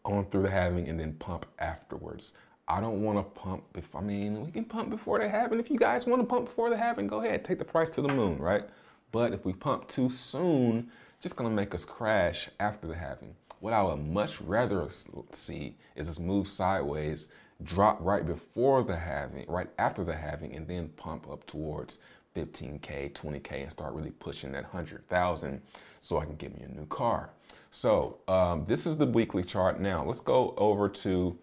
on 0.06 0.26
through 0.26 0.44
the 0.44 0.50
halving, 0.50 0.88
and 0.88 1.00
then 1.00 1.14
pump 1.14 1.46
afterwards. 1.60 2.34
I 2.68 2.82
don't 2.82 3.02
want 3.02 3.18
to 3.18 3.24
pump. 3.42 3.64
If 3.76 3.96
I 3.96 4.02
mean, 4.02 4.46
we 4.46 4.52
can 4.52 4.66
pump 4.66 4.90
before 4.90 5.20
the 5.20 5.28
happen. 5.28 5.60
If 5.60 5.70
you 5.70 5.78
guys 5.78 6.06
want 6.06 6.22
to 6.22 6.26
pump 6.26 6.46
before 6.46 6.70
the 6.70 6.78
happen, 6.78 7.08
go 7.08 7.22
ahead, 7.22 7.44
take 7.44 7.60
the 7.60 7.66
price 7.66 7.90
to 7.92 8.02
the 8.02 8.10
moon, 8.10 8.38
right? 8.38 8.66
But 9.12 9.34
if 9.34 9.46
we 9.46 9.54
pump 9.54 9.88
too 9.88 10.10
soon, 10.10 10.92
just 11.20 11.36
gonna 11.36 11.50
make 11.50 11.74
us 11.74 11.84
crash 11.84 12.50
after 12.60 12.88
the 12.88 12.96
halving. 12.96 13.36
What 13.60 13.74
I 13.74 13.82
would 13.82 14.06
much 14.06 14.40
rather 14.42 14.88
see 15.32 15.76
is 15.96 16.10
us 16.10 16.20
move 16.20 16.48
sideways, 16.48 17.28
drop 17.64 17.98
right 18.02 18.26
before 18.26 18.84
the 18.84 18.96
halving, 18.96 19.46
right 19.48 19.70
after 19.80 20.04
the 20.04 20.16
halving, 20.16 20.56
and 20.56 20.68
then 20.68 20.90
pump 20.90 21.28
up 21.30 21.46
towards 21.48 21.98
15k, 22.36 23.14
20k, 23.14 23.64
and 23.64 23.72
start 23.72 23.94
really 23.94 24.12
pushing 24.12 24.52
that 24.52 24.64
100,000 24.64 25.62
so 26.00 26.20
I 26.20 26.26
can 26.26 26.36
get 26.36 26.56
me 26.56 26.64
a 26.64 26.70
new 26.70 26.86
car. 26.86 27.32
So 27.72 28.20
um, 28.28 28.66
this 28.68 28.86
is 28.86 28.96
the 28.96 29.08
weekly 29.08 29.44
chart. 29.44 29.80
Now 29.80 30.04
let's 30.06 30.22
go 30.22 30.54
over 30.58 30.88
to. 30.90 31.38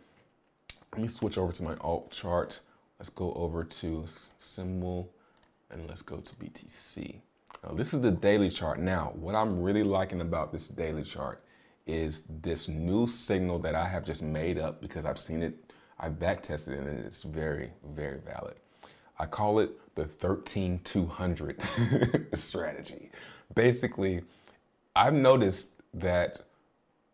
Let 0.92 1.02
me 1.02 1.08
switch 1.08 1.36
over 1.36 1.52
to 1.52 1.62
my 1.64 1.74
alt 1.80 2.12
chart. 2.12 2.60
Let's 3.00 3.10
go 3.10 3.32
over 3.34 3.64
to 3.64 4.04
symbol, 4.38 5.12
and 5.70 5.88
let's 5.88 6.02
go 6.02 6.18
to 6.18 6.34
BTC. 6.36 7.16
Now 7.66 7.74
this 7.74 7.94
is 7.94 8.00
the 8.00 8.10
daily 8.10 8.50
chart. 8.50 8.78
Now 8.78 9.12
what 9.16 9.34
I'm 9.34 9.62
really 9.62 9.84
liking 9.84 10.20
about 10.20 10.52
this 10.52 10.68
daily 10.68 11.02
chart 11.02 11.42
is 11.86 12.24
this 12.42 12.68
new 12.68 13.06
signal 13.06 13.58
that 13.60 13.74
I 13.74 13.88
have 13.88 14.04
just 14.04 14.22
made 14.22 14.58
up 14.58 14.80
because 14.80 15.04
I've 15.04 15.18
seen 15.18 15.42
it, 15.42 15.72
I've 15.98 16.18
back 16.18 16.42
tested 16.42 16.74
it, 16.74 16.80
and 16.80 16.98
it's 17.04 17.22
very, 17.22 17.70
very 17.94 18.18
valid. 18.18 18.56
I 19.18 19.26
call 19.26 19.60
it 19.60 19.70
the 19.94 20.04
13200 20.04 21.62
strategy. 22.34 23.10
Basically, 23.54 24.22
I've 24.96 25.14
noticed 25.14 25.70
that 25.94 26.40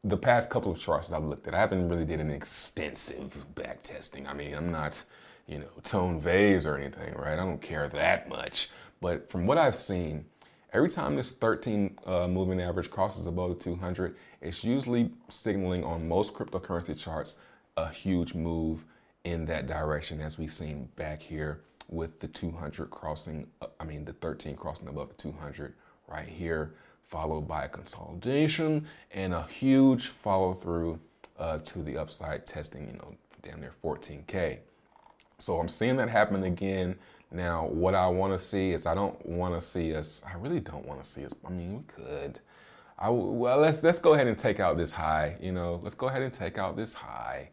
the 0.02 0.16
past 0.16 0.48
couple 0.50 0.72
of 0.72 0.78
charts 0.78 1.12
I've 1.12 1.24
looked 1.24 1.46
at, 1.46 1.54
I 1.54 1.58
haven't 1.58 1.88
really 1.88 2.06
did 2.06 2.20
an 2.20 2.30
extensive 2.30 3.54
back 3.54 3.82
testing. 3.82 4.26
I 4.26 4.32
mean, 4.32 4.54
I'm 4.54 4.72
not, 4.72 5.02
you 5.46 5.58
know, 5.58 5.68
Tone 5.82 6.18
Vays 6.18 6.64
or 6.64 6.76
anything, 6.78 7.12
right? 7.14 7.34
I 7.34 7.36
don't 7.36 7.60
care 7.60 7.88
that 7.88 8.28
much. 8.28 8.70
But 9.00 9.30
from 9.30 9.46
what 9.46 9.58
I've 9.58 9.76
seen, 9.76 10.24
every 10.72 10.90
time 10.90 11.16
this 11.16 11.32
13 11.32 11.98
uh, 12.06 12.28
moving 12.28 12.60
average 12.60 12.90
crosses 12.90 13.26
above 13.26 13.58
200, 13.58 14.16
it's 14.40 14.64
usually 14.64 15.10
signaling 15.28 15.84
on 15.84 16.06
most 16.06 16.34
cryptocurrency 16.34 16.96
charts 16.96 17.36
a 17.76 17.88
huge 17.88 18.34
move 18.34 18.84
in 19.24 19.44
that 19.46 19.66
direction, 19.66 20.20
as 20.20 20.38
we've 20.38 20.52
seen 20.52 20.88
back 20.96 21.20
here 21.20 21.60
with 21.88 22.18
the 22.20 22.28
200 22.28 22.90
crossing, 22.90 23.46
uh, 23.60 23.66
I 23.78 23.84
mean, 23.84 24.04
the 24.04 24.12
13 24.14 24.56
crossing 24.56 24.88
above 24.88 25.08
the 25.08 25.14
200 25.14 25.74
right 26.08 26.28
here 26.28 26.74
followed 27.10 27.48
by 27.48 27.64
a 27.64 27.68
consolidation 27.68 28.86
and 29.10 29.34
a 29.34 29.42
huge 29.44 30.08
follow 30.08 30.54
through 30.54 30.98
uh, 31.38 31.58
to 31.58 31.82
the 31.82 31.96
upside 31.96 32.46
testing, 32.46 32.86
you 32.86 32.92
know, 32.94 33.14
down 33.42 33.60
there 33.60 33.74
14K. 33.82 34.58
So 35.38 35.58
I'm 35.58 35.68
seeing 35.68 35.96
that 35.96 36.08
happen 36.08 36.44
again. 36.44 36.96
Now, 37.32 37.66
what 37.68 37.94
I 37.94 38.08
want 38.08 38.32
to 38.32 38.38
see 38.38 38.70
is 38.70 38.86
I 38.86 38.94
don't 38.94 39.24
want 39.24 39.54
to 39.54 39.60
see 39.60 39.94
us, 39.94 40.22
I 40.26 40.36
really 40.36 40.60
don't 40.60 40.84
want 40.84 41.02
to 41.02 41.08
see 41.08 41.24
us, 41.24 41.32
I 41.46 41.50
mean, 41.50 41.76
we 41.76 41.82
could. 41.84 42.40
I, 42.98 43.08
well, 43.08 43.58
let's, 43.58 43.82
let's 43.82 43.98
go 43.98 44.14
ahead 44.14 44.26
and 44.26 44.38
take 44.38 44.60
out 44.60 44.76
this 44.76 44.92
high, 44.92 45.36
you 45.40 45.52
know, 45.52 45.80
let's 45.82 45.94
go 45.94 46.08
ahead 46.08 46.22
and 46.22 46.32
take 46.32 46.58
out 46.58 46.76
this 46.76 46.92
high, 46.92 47.48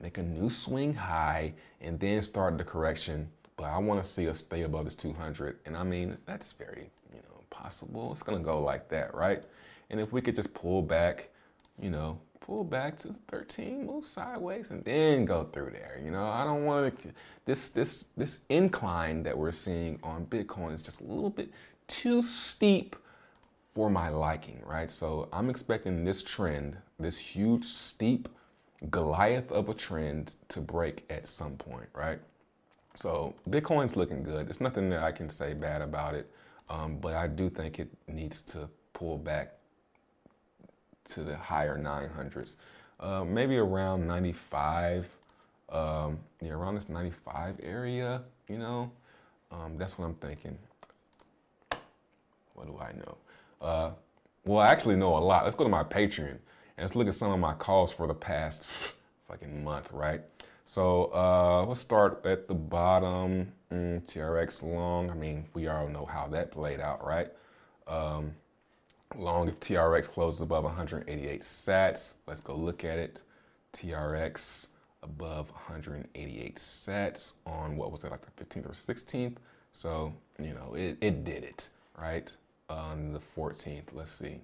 make 0.00 0.18
a 0.18 0.22
new 0.22 0.50
swing 0.50 0.94
high, 0.94 1.54
and 1.80 1.98
then 1.98 2.22
start 2.22 2.58
the 2.58 2.64
correction. 2.64 3.28
But 3.56 3.64
I 3.64 3.78
want 3.78 4.02
to 4.02 4.08
see 4.08 4.28
us 4.28 4.38
stay 4.38 4.62
above 4.62 4.84
this 4.84 4.94
200. 4.94 5.58
And 5.66 5.76
I 5.76 5.82
mean, 5.82 6.16
that's 6.26 6.52
very 6.52 6.88
you 7.12 7.20
know 7.20 7.40
possible. 7.50 8.12
It's 8.12 8.22
gonna 8.22 8.40
go 8.40 8.62
like 8.62 8.88
that, 8.88 9.14
right? 9.14 9.44
And 9.90 10.00
if 10.00 10.12
we 10.12 10.20
could 10.20 10.34
just 10.34 10.52
pull 10.54 10.82
back, 10.82 11.28
you 11.80 11.90
know, 11.90 12.18
pull 12.46 12.64
back 12.64 12.98
to 12.98 13.14
13, 13.28 13.86
move 13.86 14.04
sideways, 14.04 14.70
and 14.70 14.84
then 14.84 15.24
go 15.24 15.44
through 15.44 15.70
there. 15.70 16.00
You 16.04 16.10
know, 16.10 16.24
I 16.24 16.44
don't 16.44 16.64
want 16.64 17.00
to. 17.02 17.08
This 17.44 17.70
this 17.70 18.06
this 18.16 18.40
incline 18.48 19.22
that 19.22 19.36
we're 19.36 19.52
seeing 19.52 19.98
on 20.02 20.26
Bitcoin 20.26 20.74
is 20.74 20.82
just 20.82 21.00
a 21.00 21.04
little 21.04 21.30
bit 21.30 21.50
too 21.88 22.22
steep 22.22 22.96
for 23.74 23.88
my 23.88 24.08
liking, 24.08 24.60
right? 24.64 24.90
So 24.90 25.28
I'm 25.32 25.48
expecting 25.48 26.04
this 26.04 26.22
trend, 26.22 26.76
this 26.98 27.16
huge 27.16 27.64
steep 27.64 28.28
Goliath 28.90 29.50
of 29.52 29.68
a 29.68 29.74
trend 29.74 30.36
to 30.48 30.60
break 30.60 31.04
at 31.08 31.26
some 31.28 31.56
point, 31.56 31.88
right? 31.94 32.18
So 32.94 33.34
Bitcoin's 33.48 33.96
looking 33.96 34.22
good. 34.22 34.46
There's 34.46 34.60
nothing 34.60 34.90
that 34.90 35.02
I 35.02 35.12
can 35.12 35.28
say 35.28 35.54
bad 35.54 35.82
about 35.82 36.14
it. 36.14 36.30
Um, 36.68 36.98
but 36.98 37.14
I 37.14 37.26
do 37.28 37.48
think 37.48 37.78
it 37.78 37.88
needs 38.08 38.42
to 38.42 38.68
pull 38.92 39.18
back 39.18 39.54
to 41.10 41.24
the 41.24 41.36
higher 41.36 41.78
900s. 41.78 42.56
Uh, 43.00 43.24
maybe 43.24 43.58
around 43.58 44.06
95, 44.06 45.08
um, 45.70 46.18
yeah, 46.40 46.50
around 46.50 46.74
this 46.74 46.88
95 46.88 47.60
area, 47.62 48.22
you 48.48 48.58
know, 48.58 48.90
um, 49.50 49.76
that's 49.76 49.98
what 49.98 50.06
I'm 50.06 50.14
thinking. 50.14 50.56
What 52.54 52.66
do 52.66 52.78
I 52.78 52.92
know? 52.92 53.16
Uh, 53.60 53.90
well, 54.44 54.58
I 54.58 54.68
actually 54.68 54.96
know 54.96 55.16
a 55.16 55.18
lot. 55.18 55.44
Let's 55.44 55.56
go 55.56 55.64
to 55.64 55.70
my 55.70 55.84
Patreon 55.84 56.30
and 56.30 56.40
let's 56.78 56.94
look 56.94 57.08
at 57.08 57.14
some 57.14 57.32
of 57.32 57.38
my 57.38 57.54
calls 57.54 57.92
for 57.92 58.06
the 58.06 58.14
past 58.14 58.66
fucking 59.28 59.62
month, 59.64 59.90
right? 59.92 60.20
So 60.64 61.10
uh, 61.12 61.64
let's 61.66 61.80
start 61.80 62.24
at 62.24 62.48
the 62.48 62.54
bottom. 62.54 63.52
Mm, 63.70 64.06
TRX 64.06 64.62
long. 64.62 65.10
I 65.10 65.14
mean, 65.14 65.46
we 65.54 65.68
all 65.68 65.88
know 65.88 66.04
how 66.04 66.28
that 66.28 66.50
played 66.50 66.80
out, 66.80 67.04
right? 67.06 67.28
Um, 67.86 68.34
long 69.16 69.50
TRX 69.52 70.08
closes 70.08 70.40
above 70.42 70.64
188 70.64 71.40
sats. 71.40 72.14
Let's 72.26 72.40
go 72.40 72.54
look 72.54 72.84
at 72.84 72.98
it. 72.98 73.22
TRX 73.72 74.68
above 75.02 75.50
188 75.50 76.56
sats 76.56 77.34
on 77.46 77.76
what 77.76 77.90
was 77.90 78.04
it, 78.04 78.10
like 78.10 78.22
the 78.22 78.44
15th 78.44 78.66
or 78.66 78.72
16th? 78.72 79.36
So, 79.72 80.12
you 80.38 80.54
know, 80.54 80.74
it, 80.74 80.98
it 81.00 81.24
did 81.24 81.44
it, 81.44 81.68
right? 81.98 82.34
On 82.68 83.12
the 83.12 83.20
14th, 83.36 83.86
let's 83.92 84.10
see. 84.10 84.40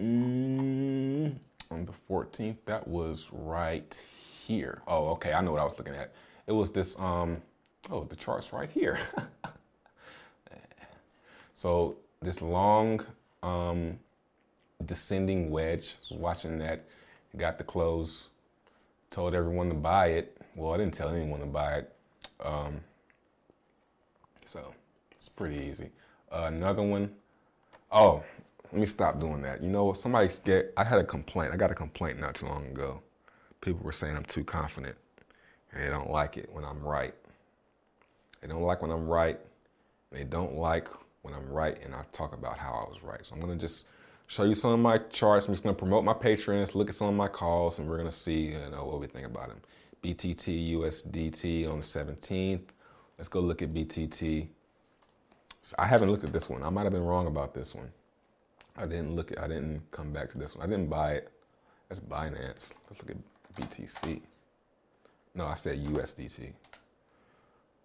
Mm, 0.00 1.34
on 1.70 1.86
the 1.86 1.92
14th, 2.10 2.56
that 2.66 2.86
was 2.86 3.28
right 3.32 4.00
here. 4.46 4.82
Oh, 4.86 5.08
okay, 5.10 5.32
I 5.32 5.40
know 5.40 5.52
what 5.52 5.60
I 5.60 5.64
was 5.64 5.78
looking 5.78 5.94
at. 5.94 6.12
It 6.46 6.52
was 6.52 6.70
this, 6.70 6.98
um, 6.98 7.38
oh, 7.90 8.04
the 8.04 8.16
chart's 8.16 8.52
right 8.52 8.70
here. 8.70 8.98
so 11.54 11.96
this 12.22 12.42
long 12.42 13.04
um, 13.42 13.98
descending 14.84 15.50
wedge, 15.50 15.96
watching 16.10 16.58
that, 16.58 16.84
got 17.36 17.58
the 17.58 17.64
close, 17.64 18.28
told 19.10 19.34
everyone 19.34 19.68
to 19.68 19.74
buy 19.74 20.08
it. 20.08 20.36
Well, 20.54 20.72
I 20.74 20.76
didn't 20.76 20.94
tell 20.94 21.10
anyone 21.10 21.40
to 21.40 21.46
buy 21.46 21.74
it. 21.74 21.92
Um, 22.44 22.80
so 24.44 24.74
it's 25.12 25.28
pretty 25.28 25.56
easy. 25.56 25.90
Uh, 26.32 26.44
another 26.46 26.82
one, 26.82 27.10
oh, 27.92 28.22
let 28.72 28.80
me 28.80 28.86
stop 28.86 29.20
doing 29.20 29.40
that. 29.42 29.62
You 29.62 29.70
know, 29.70 29.92
somebody 29.92 30.28
get, 30.44 30.72
I 30.76 30.84
had 30.84 30.98
a 30.98 31.04
complaint. 31.04 31.52
I 31.52 31.56
got 31.56 31.70
a 31.70 31.74
complaint 31.74 32.20
not 32.20 32.34
too 32.34 32.46
long 32.46 32.66
ago. 32.66 33.00
People 33.60 33.84
were 33.84 33.92
saying 33.92 34.16
I'm 34.16 34.24
too 34.24 34.44
confident. 34.44 34.96
And 35.72 35.82
they 35.82 35.88
don't 35.88 36.10
like 36.10 36.36
it 36.36 36.48
when 36.52 36.64
I'm 36.64 36.82
right. 36.82 37.14
They 38.40 38.48
don't 38.48 38.62
like 38.62 38.82
when 38.82 38.90
I'm 38.90 39.06
right. 39.06 39.38
They 40.10 40.24
don't 40.24 40.54
like 40.54 40.88
when 41.28 41.38
I'm 41.38 41.50
right 41.50 41.78
and 41.84 41.94
I 41.94 42.02
talk 42.12 42.32
about 42.32 42.58
how 42.58 42.86
I 42.86 42.90
was 42.90 43.02
right. 43.02 43.24
So 43.24 43.34
I'm 43.34 43.40
gonna 43.40 43.56
just 43.56 43.86
show 44.26 44.44
you 44.44 44.54
some 44.54 44.70
of 44.70 44.78
my 44.78 44.98
charts. 44.98 45.46
I'm 45.46 45.54
just 45.54 45.62
gonna 45.62 45.74
promote 45.74 46.04
my 46.04 46.14
patrons, 46.14 46.74
look 46.74 46.88
at 46.88 46.94
some 46.94 47.08
of 47.08 47.14
my 47.14 47.28
calls, 47.28 47.78
and 47.78 47.88
we're 47.88 47.98
gonna 47.98 48.10
see 48.10 48.52
you 48.52 48.70
know 48.70 48.84
what 48.84 49.00
we 49.00 49.06
think 49.06 49.26
about 49.26 49.48
them. 49.48 49.60
BTT 50.02 50.72
USDT 50.74 51.70
on 51.70 51.78
the 51.80 51.84
17th. 51.84 52.62
Let's 53.18 53.28
go 53.28 53.40
look 53.40 53.62
at 53.62 53.74
BTT. 53.74 54.48
So 55.62 55.74
I 55.78 55.86
haven't 55.86 56.10
looked 56.10 56.24
at 56.24 56.32
this 56.32 56.48
one. 56.48 56.62
I 56.62 56.70
might 56.70 56.84
have 56.84 56.92
been 56.92 57.04
wrong 57.04 57.26
about 57.26 57.52
this 57.52 57.74
one. 57.74 57.90
I 58.76 58.86
didn't 58.86 59.14
look 59.14 59.32
at. 59.32 59.40
I 59.40 59.48
didn't 59.48 59.82
come 59.90 60.12
back 60.12 60.30
to 60.30 60.38
this 60.38 60.54
one. 60.54 60.64
I 60.64 60.70
didn't 60.70 60.88
buy 60.88 61.14
it. 61.14 61.30
That's 61.88 62.00
Binance. 62.00 62.72
Let's 62.88 63.02
look 63.02 63.10
at 63.10 63.16
BTC. 63.56 64.22
No, 65.34 65.46
I 65.46 65.54
said 65.54 65.84
USDT. 65.84 66.52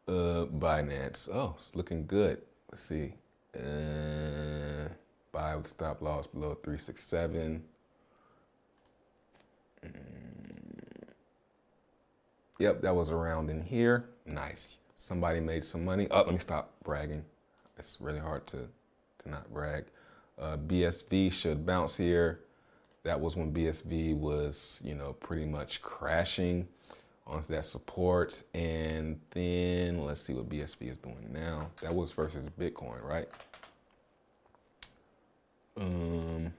Uh, 0.07 0.45
Binance. 0.45 1.29
Oh, 1.33 1.55
it's 1.57 1.75
looking 1.75 2.05
good. 2.05 2.41
Let's 2.71 2.83
see. 2.83 3.13
Uh, 3.57 4.89
buy 5.31 5.55
with 5.55 5.67
stop 5.67 6.01
loss 6.01 6.27
below 6.27 6.55
367. 6.63 7.63
Mm. 9.85 9.91
Yep, 12.59 12.81
that 12.81 12.95
was 12.95 13.09
around 13.09 13.49
in 13.49 13.61
here. 13.61 14.05
Nice. 14.25 14.77
Somebody 14.95 15.39
made 15.39 15.63
some 15.63 15.83
money. 15.83 16.07
Oh, 16.11 16.21
let 16.21 16.31
me 16.31 16.37
stop 16.37 16.71
bragging. 16.83 17.25
It's 17.77 17.97
really 17.99 18.19
hard 18.19 18.47
to, 18.47 18.67
to 19.23 19.29
not 19.29 19.51
brag. 19.53 19.85
Uh, 20.39 20.57
BSV 20.57 21.31
should 21.31 21.65
bounce 21.65 21.97
here. 21.97 22.39
That 23.03 23.19
was 23.19 23.35
when 23.35 23.51
BSV 23.51 24.15
was, 24.17 24.81
you 24.83 24.95
know, 24.95 25.13
pretty 25.13 25.45
much 25.45 25.81
crashing 25.81 26.67
that 27.53 27.65
support. 27.65 28.41
And 28.53 29.19
then 29.31 30.03
let's 30.03 30.21
see 30.21 30.33
what 30.33 30.49
BSV 30.49 30.91
is 30.91 30.97
doing 30.97 31.29
now. 31.31 31.69
That 31.81 31.93
was 31.93 32.11
versus 32.11 32.49
Bitcoin, 32.59 33.03
right? 33.03 33.27
Um, 35.77 36.53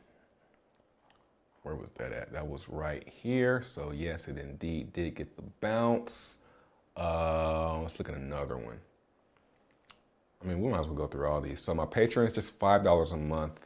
where 1.62 1.75
was 1.75 1.90
that 1.97 2.12
at? 2.12 2.33
That 2.33 2.47
was 2.47 2.68
right 2.68 3.06
here. 3.09 3.62
So 3.64 3.92
yes, 3.92 4.28
it 4.28 4.38
indeed 4.38 4.92
did 4.92 5.14
get 5.14 5.37
the 5.37 5.42
bounce. 5.61 6.38
Uh, 6.97 7.80
let's 7.83 7.99
look 7.99 8.09
at 8.09 8.14
another 8.14 8.56
one. 8.56 8.78
I 10.42 10.47
mean, 10.47 10.61
we 10.61 10.71
might 10.71 10.80
as 10.80 10.87
well 10.87 10.94
go 10.94 11.06
through 11.06 11.26
all 11.26 11.40
these. 11.40 11.61
So 11.61 11.75
my 11.75 11.87
Patreon 11.87 12.26
is 12.26 12.33
just 12.33 12.59
five 12.59 12.85
dollars 12.85 13.12
a 13.12 13.16
month. 13.16 13.61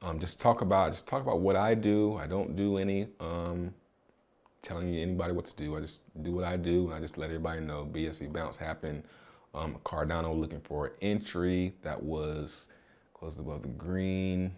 Um, 0.00 0.18
just 0.18 0.40
talk 0.40 0.62
about 0.62 0.92
just 0.92 1.06
talk 1.06 1.22
about 1.22 1.40
what 1.40 1.56
I 1.56 1.74
do. 1.74 2.16
I 2.16 2.26
don't 2.26 2.56
do 2.56 2.78
any 2.78 3.08
um, 3.20 3.74
telling 4.62 4.94
anybody 4.94 5.32
what 5.32 5.46
to 5.46 5.56
do. 5.56 5.76
I 5.76 5.80
just 5.80 6.00
do 6.22 6.32
what 6.32 6.44
I 6.44 6.56
do, 6.56 6.86
and 6.86 6.94
I 6.94 7.00
just 7.00 7.18
let 7.18 7.26
everybody 7.26 7.60
know. 7.60 7.88
BSV 7.92 8.32
bounce 8.32 8.56
happened. 8.56 9.02
Um, 9.54 9.76
Cardano 9.84 10.38
looking 10.38 10.60
for 10.60 10.86
an 10.86 10.92
entry 11.02 11.74
that 11.82 12.02
was 12.02 12.68
close 13.14 13.38
above 13.38 13.62
the 13.62 13.68
green 13.68 14.52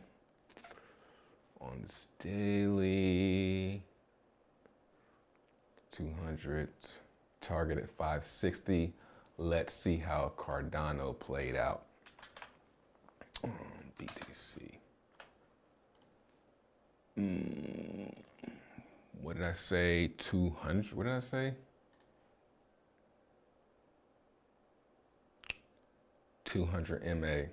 on 1.60 1.82
this 1.82 2.06
daily. 2.22 3.82
200 5.92 6.68
target 7.40 7.78
at 7.78 7.88
560. 7.90 8.92
Let's 9.38 9.72
see 9.72 9.96
how 9.96 10.32
Cardano 10.36 11.18
played 11.18 11.56
out. 11.56 11.82
BTC. 13.98 14.58
mm, 17.18 18.12
what 19.20 19.36
did 19.36 19.44
I 19.44 19.52
say? 19.52 20.12
200. 20.18 20.92
What 20.92 21.04
did 21.04 21.12
I 21.12 21.20
say? 21.20 21.54
200 26.44 27.20
MA. 27.20 27.48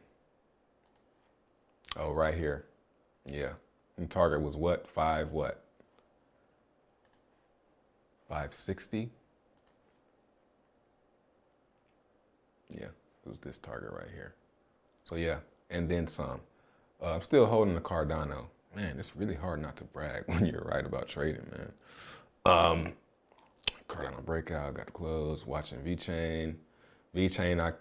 Oh, 1.97 2.11
right 2.11 2.33
here. 2.33 2.65
Yeah. 3.25 3.53
And 3.97 4.09
target 4.09 4.41
was 4.41 4.55
what? 4.55 4.87
Five 4.87 5.31
what? 5.31 5.63
560? 8.29 9.09
Yeah, 12.69 12.85
it 12.85 12.91
was 13.25 13.39
this 13.39 13.57
target 13.57 13.91
right 13.91 14.09
here. 14.13 14.35
So 15.03 15.15
yeah, 15.15 15.39
and 15.69 15.89
then 15.89 16.07
some. 16.07 16.39
Uh, 17.01 17.15
I'm 17.15 17.21
still 17.21 17.45
holding 17.45 17.75
the 17.75 17.81
Cardano. 17.81 18.45
Man, 18.75 18.97
it's 18.97 19.15
really 19.15 19.35
hard 19.35 19.61
not 19.61 19.75
to 19.77 19.83
brag 19.85 20.23
when 20.27 20.45
you're 20.45 20.63
right 20.63 20.85
about 20.85 21.07
trading, 21.07 21.45
man. 21.51 21.71
Um, 22.45 22.93
Cardano 23.89 24.23
breakout, 24.23 24.73
got 24.75 24.85
the 24.85 24.91
closed, 24.91 25.45
watching 25.45 25.79
VeChain. 25.79 26.55
V 27.13 27.27
Chain, 27.27 27.59
I 27.59 27.73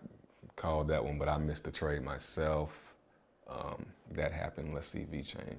called 0.56 0.88
that 0.88 1.04
one, 1.04 1.18
but 1.18 1.28
I 1.28 1.38
missed 1.38 1.64
the 1.64 1.70
trade 1.70 2.02
myself. 2.02 2.70
Um, 3.49 3.87
that 4.12 4.32
happened. 4.32 4.75
Let's 4.75 4.88
see, 4.88 5.06
VeChain. 5.11 5.56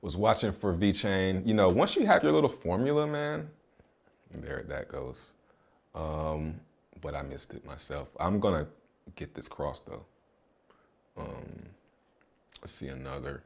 Was 0.00 0.16
watching 0.16 0.52
for 0.52 0.72
VeChain. 0.74 1.44
You 1.44 1.54
know, 1.54 1.68
once 1.68 1.96
you 1.96 2.06
have 2.06 2.22
your 2.22 2.32
little 2.32 2.48
formula, 2.48 3.06
man, 3.06 3.48
there 4.32 4.64
that 4.68 4.88
goes. 4.88 5.32
Um, 5.94 6.54
but 7.00 7.14
I 7.14 7.22
missed 7.22 7.54
it 7.54 7.64
myself. 7.64 8.08
I'm 8.20 8.38
gonna 8.38 8.66
get 9.16 9.34
this 9.34 9.48
cross 9.48 9.80
though. 9.80 10.04
Um, 11.16 11.62
let's 12.60 12.72
see 12.72 12.88
another. 12.88 13.42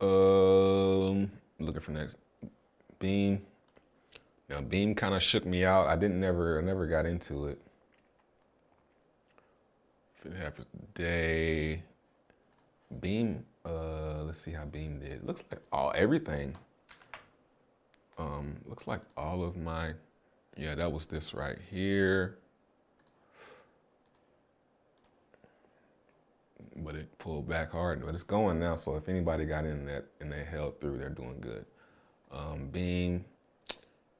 Um, 0.00 1.30
looking 1.58 1.80
for 1.80 1.90
next 1.90 2.16
beam. 2.98 3.42
Now 4.48 4.60
beam 4.60 4.94
kind 4.94 5.14
of 5.14 5.22
shook 5.22 5.44
me 5.44 5.64
out. 5.64 5.86
I 5.86 5.96
didn't 5.96 6.20
never, 6.20 6.58
I 6.58 6.62
never 6.62 6.86
got 6.86 7.04
into 7.06 7.46
it. 7.46 7.60
If 10.18 10.32
it 10.32 10.36
happens 10.36 10.66
today, 10.94 11.82
beam. 13.00 13.44
Uh, 13.64 14.22
let's 14.22 14.40
see 14.40 14.52
how 14.52 14.64
beam 14.64 15.00
did. 15.00 15.24
Looks 15.24 15.42
like 15.50 15.60
all 15.72 15.92
everything. 15.94 16.56
Um, 18.18 18.56
looks 18.66 18.86
like 18.86 19.02
all 19.16 19.44
of 19.44 19.56
my. 19.56 19.92
Yeah, 20.56 20.74
that 20.74 20.90
was 20.90 21.06
this 21.06 21.34
right 21.34 21.58
here. 21.70 22.38
But 26.84 26.94
it 26.94 27.18
pulled 27.18 27.48
back 27.48 27.72
hard. 27.72 28.04
But 28.04 28.14
it's 28.14 28.22
going 28.22 28.58
now. 28.58 28.76
So 28.76 28.96
if 28.96 29.08
anybody 29.08 29.44
got 29.44 29.64
in 29.64 29.84
that 29.86 30.06
and 30.20 30.32
they 30.32 30.44
held 30.44 30.80
through, 30.80 30.98
they're 30.98 31.08
doing 31.08 31.40
good. 31.40 31.64
Um, 32.30 32.68
Beam, 32.70 33.24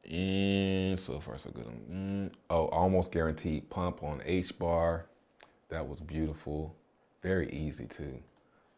and 0.09 0.99
so 0.99 1.21
far 1.21 1.37
so 1.39 1.51
good. 1.51 1.67
Mm, 1.91 2.31
oh, 2.49 2.67
almost 2.69 3.13
guaranteed 3.13 3.69
pump 3.69 4.03
on 4.03 4.23
H 4.25 4.59
bar. 4.59 5.07
That 5.69 5.87
was 5.87 6.01
beautiful. 6.01 6.75
Very 7.23 7.51
easy 7.51 7.85
too. 7.85 8.19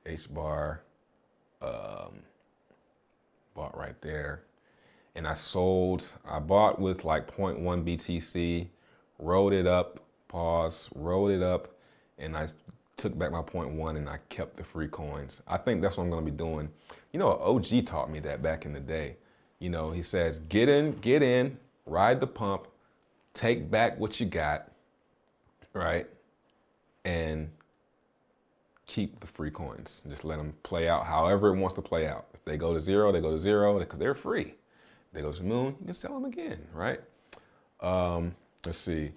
H 0.06 0.32
bar, 0.32 0.82
um, 1.62 2.22
bought 3.54 3.76
right 3.76 4.00
there. 4.00 4.42
And 5.14 5.26
I 5.26 5.34
sold, 5.34 6.04
I 6.24 6.38
bought 6.38 6.80
with 6.80 7.04
like 7.04 7.34
0.1 7.36 7.84
BTC, 7.84 8.68
rolled 9.18 9.52
it 9.52 9.66
up, 9.66 10.00
pause, 10.28 10.88
rolled 10.94 11.30
it 11.30 11.42
up, 11.42 11.68
and 12.18 12.36
I 12.36 12.48
took 13.00 13.18
back 13.18 13.32
my 13.32 13.42
point 13.42 13.70
one 13.70 13.96
and 13.96 14.08
I 14.08 14.18
kept 14.28 14.56
the 14.56 14.62
free 14.62 14.88
coins. 14.88 15.42
I 15.48 15.56
think 15.56 15.80
that's 15.80 15.96
what 15.96 16.04
I'm 16.04 16.10
going 16.10 16.24
to 16.24 16.30
be 16.30 16.36
doing. 16.36 16.68
You 17.12 17.18
know, 17.18 17.38
OG 17.38 17.86
taught 17.86 18.10
me 18.10 18.20
that 18.20 18.42
back 18.42 18.66
in 18.66 18.72
the 18.72 18.80
day. 18.80 19.16
You 19.58 19.70
know, 19.70 19.90
he 19.90 20.02
says, 20.02 20.40
get 20.48 20.68
in, 20.68 20.92
get 21.00 21.22
in, 21.22 21.58
ride 21.86 22.20
the 22.20 22.26
pump, 22.26 22.66
take 23.34 23.70
back 23.70 23.98
what 23.98 24.20
you 24.20 24.26
got, 24.26 24.70
right? 25.72 26.06
And 27.04 27.50
keep 28.86 29.18
the 29.20 29.26
free 29.26 29.50
coins. 29.50 30.02
Just 30.08 30.24
let 30.24 30.36
them 30.36 30.52
play 30.62 30.88
out 30.88 31.06
however 31.06 31.48
it 31.48 31.58
wants 31.58 31.74
to 31.74 31.82
play 31.82 32.06
out. 32.06 32.26
If 32.34 32.44
they 32.44 32.56
go 32.56 32.74
to 32.74 32.80
zero, 32.80 33.12
they 33.12 33.20
go 33.20 33.30
to 33.30 33.38
zero 33.38 33.78
because 33.78 33.98
they're 33.98 34.14
free. 34.14 34.42
If 34.42 35.12
they 35.12 35.22
go 35.22 35.32
to 35.32 35.38
the 35.38 35.44
moon, 35.44 35.76
you 35.80 35.86
can 35.86 35.94
sell 35.94 36.14
them 36.14 36.26
again, 36.26 36.60
right? 36.74 37.00
Um, 37.80 38.34
let's 38.64 38.78
see. 38.78 39.12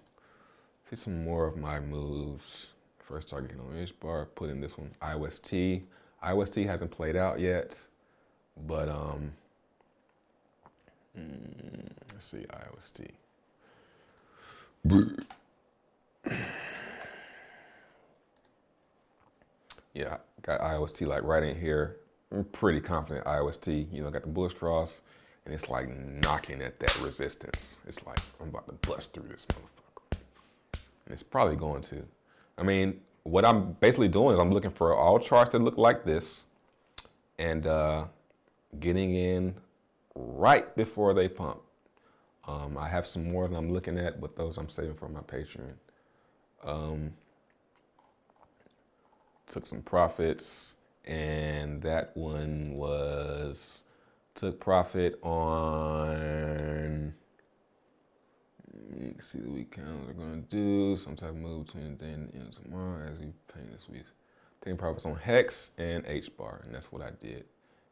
See 0.90 0.96
some 0.96 1.24
more 1.24 1.48
of 1.48 1.58
my 1.58 1.80
moves. 1.80 2.68
First 3.08 3.30
target 3.30 3.52
on 3.60 3.78
H 3.78 4.00
bar, 4.00 4.26
put 4.36 4.50
in 4.50 4.62
this 4.62 4.78
one, 4.78 4.90
IOST. 5.02 5.82
IOST 6.24 6.66
hasn't 6.66 6.90
played 6.90 7.18
out 7.18 7.40
yet, 7.40 7.78
but 8.66 8.88
um, 8.88 9.32
mm, 11.20 11.90
let's 12.14 12.26
see, 12.26 12.46
IOST. 12.50 13.10
yeah, 19.94 20.18
got 20.42 20.62
IOST 20.62 21.06
like 21.08 21.24
right 21.24 21.44
in 21.44 21.60
here. 21.60 21.98
I'm 22.32 22.46
pretty 22.46 22.80
confident 22.80 23.26
IOST, 23.26 23.92
you 23.92 24.02
know, 24.02 24.10
got 24.10 24.22
the 24.22 24.30
bullish 24.30 24.54
cross, 24.54 25.02
and 25.46 25.54
it's 25.54 25.68
like 25.70 25.90
knocking 26.24 26.62
at 26.62 26.80
that 26.80 27.00
resistance. 27.02 27.82
It's 27.86 28.06
like, 28.06 28.20
I'm 28.42 28.48
about 28.48 28.66
to 28.68 28.90
bust 28.90 29.12
through 29.14 29.28
this 29.28 29.46
motherfucker. 29.48 30.20
And 31.06 31.14
it's 31.14 31.22
probably 31.22 31.58
going 31.58 31.82
to. 31.84 32.06
I 32.58 32.64
mean, 32.64 33.00
what 33.24 33.46
I'm 33.46 33.74
basically 33.74 34.08
doing 34.08 34.34
is 34.34 34.40
I'm 34.40 34.52
looking 34.52 34.72
for 34.72 34.96
all 34.96 35.20
charts 35.20 35.52
that 35.52 35.60
look 35.60 35.78
like 35.78 36.04
this 36.04 36.48
and 37.40 37.66
uh, 37.66 38.06
getting 38.80 39.16
in 39.16 39.56
right 40.16 40.76
before 40.76 41.14
they 41.14 41.28
pump. 41.28 41.60
Um, 42.48 42.78
I 42.78 42.90
have 42.90 43.08
some 43.08 43.32
more 43.32 43.48
that 43.48 43.56
I'm 43.56 43.72
looking 43.72 43.98
at, 43.98 44.20
but 44.20 44.36
those 44.36 44.58
I'm 44.58 44.70
saving 44.70 44.96
for 44.96 45.08
my 45.08 45.22
Patreon. 45.22 45.74
Um, 46.64 47.14
took 49.48 49.66
some 49.66 49.82
profits, 49.82 50.76
and 51.06 51.82
that 51.82 52.16
one 52.16 52.74
was 52.74 53.86
took 54.36 54.60
profit 54.60 55.20
on 55.24 57.14
you 59.00 59.12
can 59.14 59.22
see 59.22 59.40
the 59.40 59.50
weekends 59.50 60.10
are 60.10 60.14
going 60.14 60.44
to 60.44 60.50
do 60.50 60.98
some 60.98 61.16
type 61.16 61.30
of 61.30 61.36
move 61.36 61.66
between 61.66 61.98
the 61.98 62.06
day 62.06 62.14
and 62.14 62.56
tomorrow 62.64 63.08
as 63.12 63.18
we 63.20 63.26
paint 63.54 63.72
this 63.72 63.88
week. 63.90 64.04
Taking 64.64 64.78
profits 64.78 65.06
on 65.06 65.16
Hex 65.16 65.72
and 65.78 66.06
H 66.08 66.36
bar, 66.38 66.62
and 66.66 66.74
that's 66.74 66.92
what 66.92 67.02
I 67.02 67.12
did. 67.22 67.46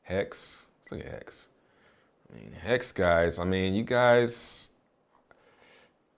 Hex, 0.03 0.67
let's 0.81 0.91
look 0.91 1.01
at 1.01 1.11
Hex. 1.11 1.49
I 2.31 2.35
mean, 2.37 2.51
Hex 2.53 2.91
guys, 2.91 3.39
I 3.39 3.43
mean, 3.43 3.73
you 3.73 3.83
guys, 3.83 4.71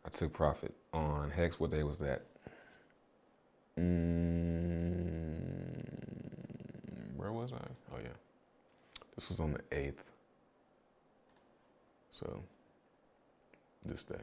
I 0.05 0.09
took 0.09 0.33
profit 0.33 0.73
on 0.93 1.29
Hex. 1.31 1.59
What 1.59 1.71
day 1.71 1.83
was 1.83 1.97
that? 1.97 2.21
Mm, 3.79 4.23
where 7.15 7.31
was 7.31 7.51
I? 7.51 7.65
Oh, 7.93 7.99
yeah. 8.01 8.09
This 9.15 9.29
was 9.29 9.39
on 9.39 9.53
the 9.53 9.59
8th. 9.75 9.93
So, 12.19 12.43
this 13.85 14.03
day. 14.03 14.21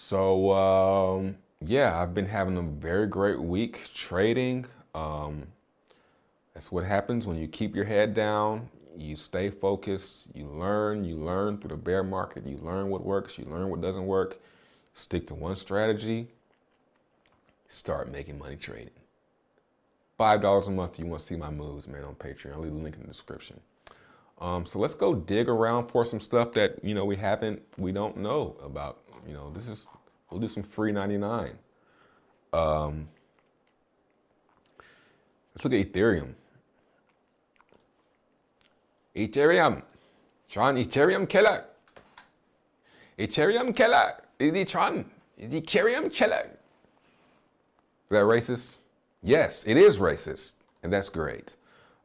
So 0.00 0.52
um, 0.52 1.36
yeah, 1.60 2.00
I've 2.00 2.14
been 2.14 2.24
having 2.24 2.56
a 2.56 2.62
very 2.62 3.08
great 3.08 3.38
week 3.38 3.90
trading. 3.94 4.64
Um, 4.94 5.42
that's 6.54 6.70
what 6.70 6.84
happens 6.84 7.26
when 7.26 7.36
you 7.36 7.48
keep 7.48 7.74
your 7.74 7.84
head 7.84 8.14
down. 8.14 8.68
You 8.96 9.16
stay 9.16 9.50
focused. 9.50 10.28
You 10.34 10.46
learn. 10.46 11.04
You 11.04 11.16
learn 11.16 11.58
through 11.58 11.70
the 11.70 11.76
bear 11.76 12.04
market. 12.04 12.46
You 12.46 12.58
learn 12.58 12.88
what 12.90 13.04
works. 13.04 13.36
You 13.38 13.44
learn 13.46 13.70
what 13.70 13.80
doesn't 13.80 14.06
work. 14.06 14.38
Stick 14.94 15.26
to 15.26 15.34
one 15.34 15.56
strategy. 15.56 16.28
Start 17.66 18.10
making 18.10 18.38
money 18.38 18.56
trading. 18.56 18.94
Five 20.16 20.40
dollars 20.40 20.68
a 20.68 20.70
month. 20.70 20.98
You 20.98 21.06
want 21.06 21.20
to 21.20 21.26
see 21.26 21.36
my 21.36 21.50
moves, 21.50 21.88
man, 21.88 22.04
on 22.04 22.14
Patreon. 22.14 22.52
I'll 22.54 22.60
leave 22.60 22.72
the 22.72 22.78
link 22.78 22.94
in 22.94 23.02
the 23.02 23.08
description. 23.08 23.60
Um, 24.40 24.64
so 24.64 24.78
let's 24.78 24.94
go 24.94 25.14
dig 25.14 25.48
around 25.48 25.88
for 25.88 26.04
some 26.04 26.20
stuff 26.20 26.52
that 26.52 26.82
you 26.84 26.94
know 26.94 27.04
we 27.04 27.16
haven't, 27.16 27.60
we 27.76 27.90
don't 27.90 28.16
know 28.16 28.56
about 28.62 28.98
you 29.26 29.34
know, 29.34 29.50
this 29.50 29.68
is 29.68 29.88
we'll 30.30 30.40
do 30.40 30.48
some 30.48 30.62
free 30.62 30.92
99. 30.92 31.58
Um, 32.52 33.08
let's 35.54 35.64
look 35.64 35.72
at 35.72 35.92
Ethereum. 35.92 36.34
Ethereum. 39.14 39.82
Tron 40.48 40.76
Ethereum 40.76 41.28
killer. 41.28 41.64
Ethereum 43.18 43.74
killer. 43.74 44.14
Is 44.38 44.70
Tron? 44.70 45.04
Is 45.36 45.52
Ethereum 45.52 46.12
killer? 46.12 46.46
Is 46.46 48.10
that 48.10 48.24
racist? 48.24 48.78
Yes, 49.22 49.64
it 49.66 49.76
is 49.76 49.98
racist. 49.98 50.54
And 50.82 50.92
that's 50.92 51.08
great. 51.08 51.56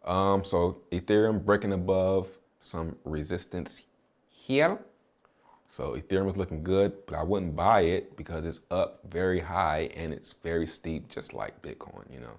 Um, 0.04 0.44
so 0.44 0.80
Ethereum 0.92 1.46
breaking 1.46 1.74
above 1.74 2.28
some 2.60 2.96
resistance 3.06 3.84
here. 4.28 4.80
So 5.76 5.96
Ethereum 5.96 6.30
is 6.30 6.38
looking 6.38 6.62
good, 6.62 6.94
but 7.08 7.16
I 7.16 7.24
wouldn't 7.24 7.56
buy 7.56 7.82
it 7.82 8.16
because 8.16 8.46
it's 8.46 8.62
up 8.70 9.00
very 9.10 9.40
high 9.40 9.90
and 9.96 10.14
it's 10.14 10.36
very 10.44 10.68
steep, 10.68 11.10
just 11.10 11.34
like 11.34 11.60
Bitcoin. 11.64 12.04
You 12.14 12.20
know, 12.20 12.38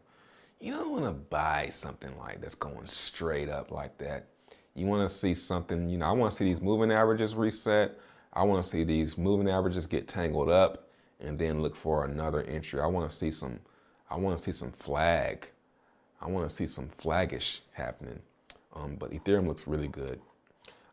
you 0.61 0.71
don't 0.71 0.93
want 0.93 1.05
to 1.07 1.11
buy 1.11 1.67
something 1.69 2.17
like 2.17 2.41
that's 2.41 2.55
going 2.55 2.87
straight 2.87 3.49
up 3.49 3.73
like 3.73 3.99
that. 3.99 4.29
You 4.77 4.87
want 4.87 5.09
to 5.09 5.13
see 5.13 5.35
something, 5.35 5.91
you 5.91 5.99
know, 5.99 6.07
I 6.07 6.13
want 6.13 6.31
to 6.31 6.37
see 6.37 6.45
these 6.45 6.61
moving 6.61 6.93
averages 6.93 7.35
reset. 7.35 7.99
I 8.35 8.45
want 8.45 8.63
to 8.63 8.71
see 8.71 8.85
these 8.85 9.19
moving 9.19 9.49
averages 9.49 9.85
get 9.85 10.07
tangled 10.07 10.49
up 10.49 10.89
and 11.19 11.37
then 11.37 11.61
look 11.61 11.75
for 11.75 12.05
another 12.05 12.43
entry. 12.43 12.81
I 12.81 12.87
want 12.87 13.11
to 13.11 13.17
see 13.17 13.33
some 13.33 13.59
I 14.11 14.17
want 14.17 14.39
to 14.39 14.45
see 14.45 14.53
some 14.53 14.71
flag. 14.71 15.49
I 16.21 16.29
want 16.29 16.49
to 16.49 16.55
see 16.55 16.67
some 16.67 16.89
flaggish 16.99 17.63
happening. 17.73 18.21
Um, 18.75 18.95
but 18.95 19.11
Ethereum 19.11 19.49
looks 19.49 19.67
really 19.67 19.89
good. 19.89 20.21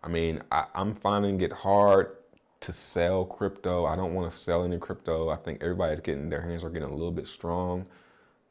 I 0.03 0.07
mean, 0.07 0.41
I, 0.51 0.65
I'm 0.73 0.95
finding 0.95 1.39
it 1.41 1.53
hard 1.53 2.17
to 2.61 2.71
sell 2.71 3.25
crypto. 3.25 3.85
I 3.85 3.95
don't 3.95 4.13
want 4.13 4.31
to 4.31 4.37
sell 4.37 4.63
any 4.63 4.77
crypto. 4.77 5.29
I 5.29 5.35
think 5.35 5.61
everybody's 5.61 5.99
getting 5.99 6.29
their 6.29 6.41
hands 6.41 6.63
are 6.63 6.69
getting 6.69 6.89
a 6.89 6.93
little 6.93 7.11
bit 7.11 7.27
strong. 7.27 7.85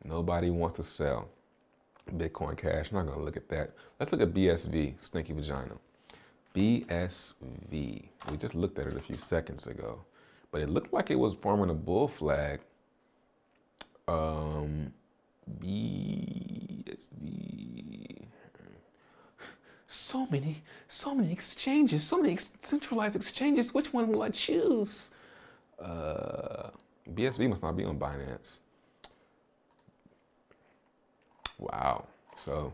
Nobody 0.05 0.51
wants 0.51 0.77
to 0.77 0.85
sell 0.85 1.29
Bitcoin 2.17 2.57
Cash. 2.57 2.91
I'm 2.91 2.97
not 2.97 3.07
going 3.07 3.19
to 3.19 3.25
look 3.25 3.37
at 3.37 3.49
that. 3.49 3.71
Let's 3.99 4.13
look 4.13 4.21
at 4.21 4.35
BSV, 4.35 4.95
Stinky 5.01 5.33
Vagina. 5.33 5.75
BSV. 6.55 8.09
We 8.31 8.37
just 8.37 8.55
looked 8.55 8.79
at 8.79 8.89
it 8.89 8.97
a 8.97 9.01
few 9.01 9.17
seconds 9.17 9.67
ago, 9.67 10.01
but 10.51 10.61
it 10.61 10.69
looked 10.69 10.93
like 10.93 11.11
it 11.11 11.19
was 11.19 11.35
forming 11.35 11.71
a 11.71 11.75
bull 11.75 12.09
flag. 12.09 12.61
Um, 14.09 14.93
BSV. 15.61 16.91
So 19.93 20.25
many, 20.27 20.63
so 20.87 21.17
many 21.17 21.33
exchanges, 21.33 22.05
so 22.05 22.19
many 22.19 22.35
ex- 22.35 22.53
centralized 22.63 23.17
exchanges. 23.17 23.75
Which 23.75 23.93
one 23.93 24.07
will 24.07 24.23
I 24.23 24.29
choose? 24.29 25.11
Uh, 25.83 26.71
BSV 27.13 27.49
must 27.49 27.61
not 27.61 27.77
be 27.77 27.83
on 27.83 27.99
Binance. 27.99 28.61
Wow. 31.59 32.07
So, 32.37 32.73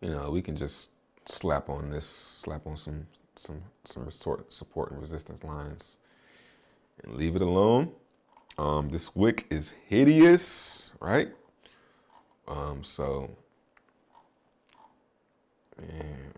you 0.00 0.10
know, 0.10 0.30
we 0.30 0.40
can 0.40 0.54
just 0.54 0.90
slap 1.26 1.68
on 1.68 1.90
this, 1.90 2.06
slap 2.06 2.64
on 2.64 2.76
some 2.76 3.08
some 3.34 3.62
some 3.84 4.08
sort 4.12 4.52
support 4.52 4.92
and 4.92 5.00
resistance 5.00 5.42
lines, 5.42 5.96
and 7.02 7.16
leave 7.16 7.34
it 7.34 7.42
alone. 7.42 7.90
Um, 8.58 8.90
this 8.90 9.16
wick 9.16 9.46
is 9.50 9.74
hideous, 9.88 10.92
right? 11.00 11.30
Um, 12.46 12.84
so, 12.84 13.30
man, 15.78 16.32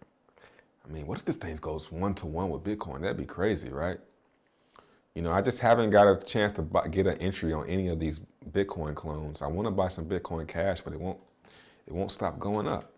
I 0.85 0.93
mean, 0.93 1.07
what 1.07 1.19
if 1.19 1.25
this 1.25 1.37
thing 1.37 1.57
goes 1.57 1.91
one 1.91 2.15
to 2.15 2.27
one 2.27 2.51
with 2.51 2.63
Bitcoin? 2.63 3.01
That'd 3.01 3.17
be 3.17 3.25
crazy, 3.25 3.71
right? 3.71 3.99
You 5.15 5.23
know, 5.23 5.33
I 5.33 5.41
just 5.41 5.59
haven't 5.61 5.91
got 5.91 6.07
a 6.07 6.23
chance 6.25 6.53
to 6.53 6.63
buy, 6.63 6.87
get 6.89 7.07
an 7.07 7.17
entry 7.19 7.53
on 7.53 7.67
any 7.67 7.89
of 7.89 7.99
these 7.99 8.21
Bitcoin 8.53 8.95
clones. 8.95 9.43
I 9.43 9.47
want 9.47 9.67
to 9.67 9.71
buy 9.71 9.89
some 9.89 10.05
Bitcoin 10.05 10.47
Cash, 10.47 10.83
but 10.83 10.93
it 10.93 11.01
won't 11.01 11.19
it 11.87 11.93
won't 11.93 12.11
stop 12.11 12.39
going 12.39 12.69
up. 12.69 12.93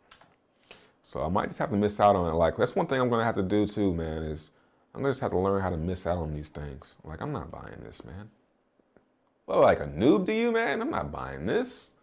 So 1.02 1.22
I 1.22 1.28
might 1.28 1.46
just 1.46 1.58
have 1.58 1.70
to 1.70 1.76
miss 1.76 2.00
out 2.00 2.16
on 2.16 2.28
it. 2.28 2.36
Like 2.36 2.56
that's 2.56 2.74
one 2.74 2.86
thing 2.86 3.00
I'm 3.00 3.08
gonna 3.08 3.24
have 3.24 3.36
to 3.36 3.42
do 3.42 3.66
too, 3.66 3.94
man. 3.94 4.24
Is 4.24 4.50
I'm 4.94 5.00
gonna 5.00 5.12
just 5.12 5.20
have 5.20 5.30
to 5.30 5.38
learn 5.38 5.62
how 5.62 5.70
to 5.70 5.76
miss 5.76 6.06
out 6.06 6.18
on 6.18 6.34
these 6.34 6.48
things. 6.48 6.96
Like 7.04 7.22
I'm 7.22 7.32
not 7.32 7.50
buying 7.50 7.80
this, 7.84 8.04
man. 8.04 8.28
Well, 9.46 9.60
like 9.60 9.80
a 9.80 9.86
noob 9.86 10.26
to 10.26 10.34
you, 10.34 10.52
man. 10.52 10.82
I'm 10.82 10.90
not 10.90 11.10
buying 11.10 11.46
this. 11.46 11.94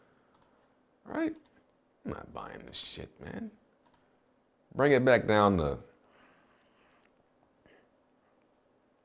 Right? 1.06 1.34
I'm 2.06 2.12
not 2.12 2.34
buying 2.34 2.65
this 2.65 2.78
shit, 2.78 3.10
man. 3.21 3.52
Bring 4.75 4.91
it 4.91 5.05
back 5.05 5.25
down 5.25 5.57
to 5.57 5.77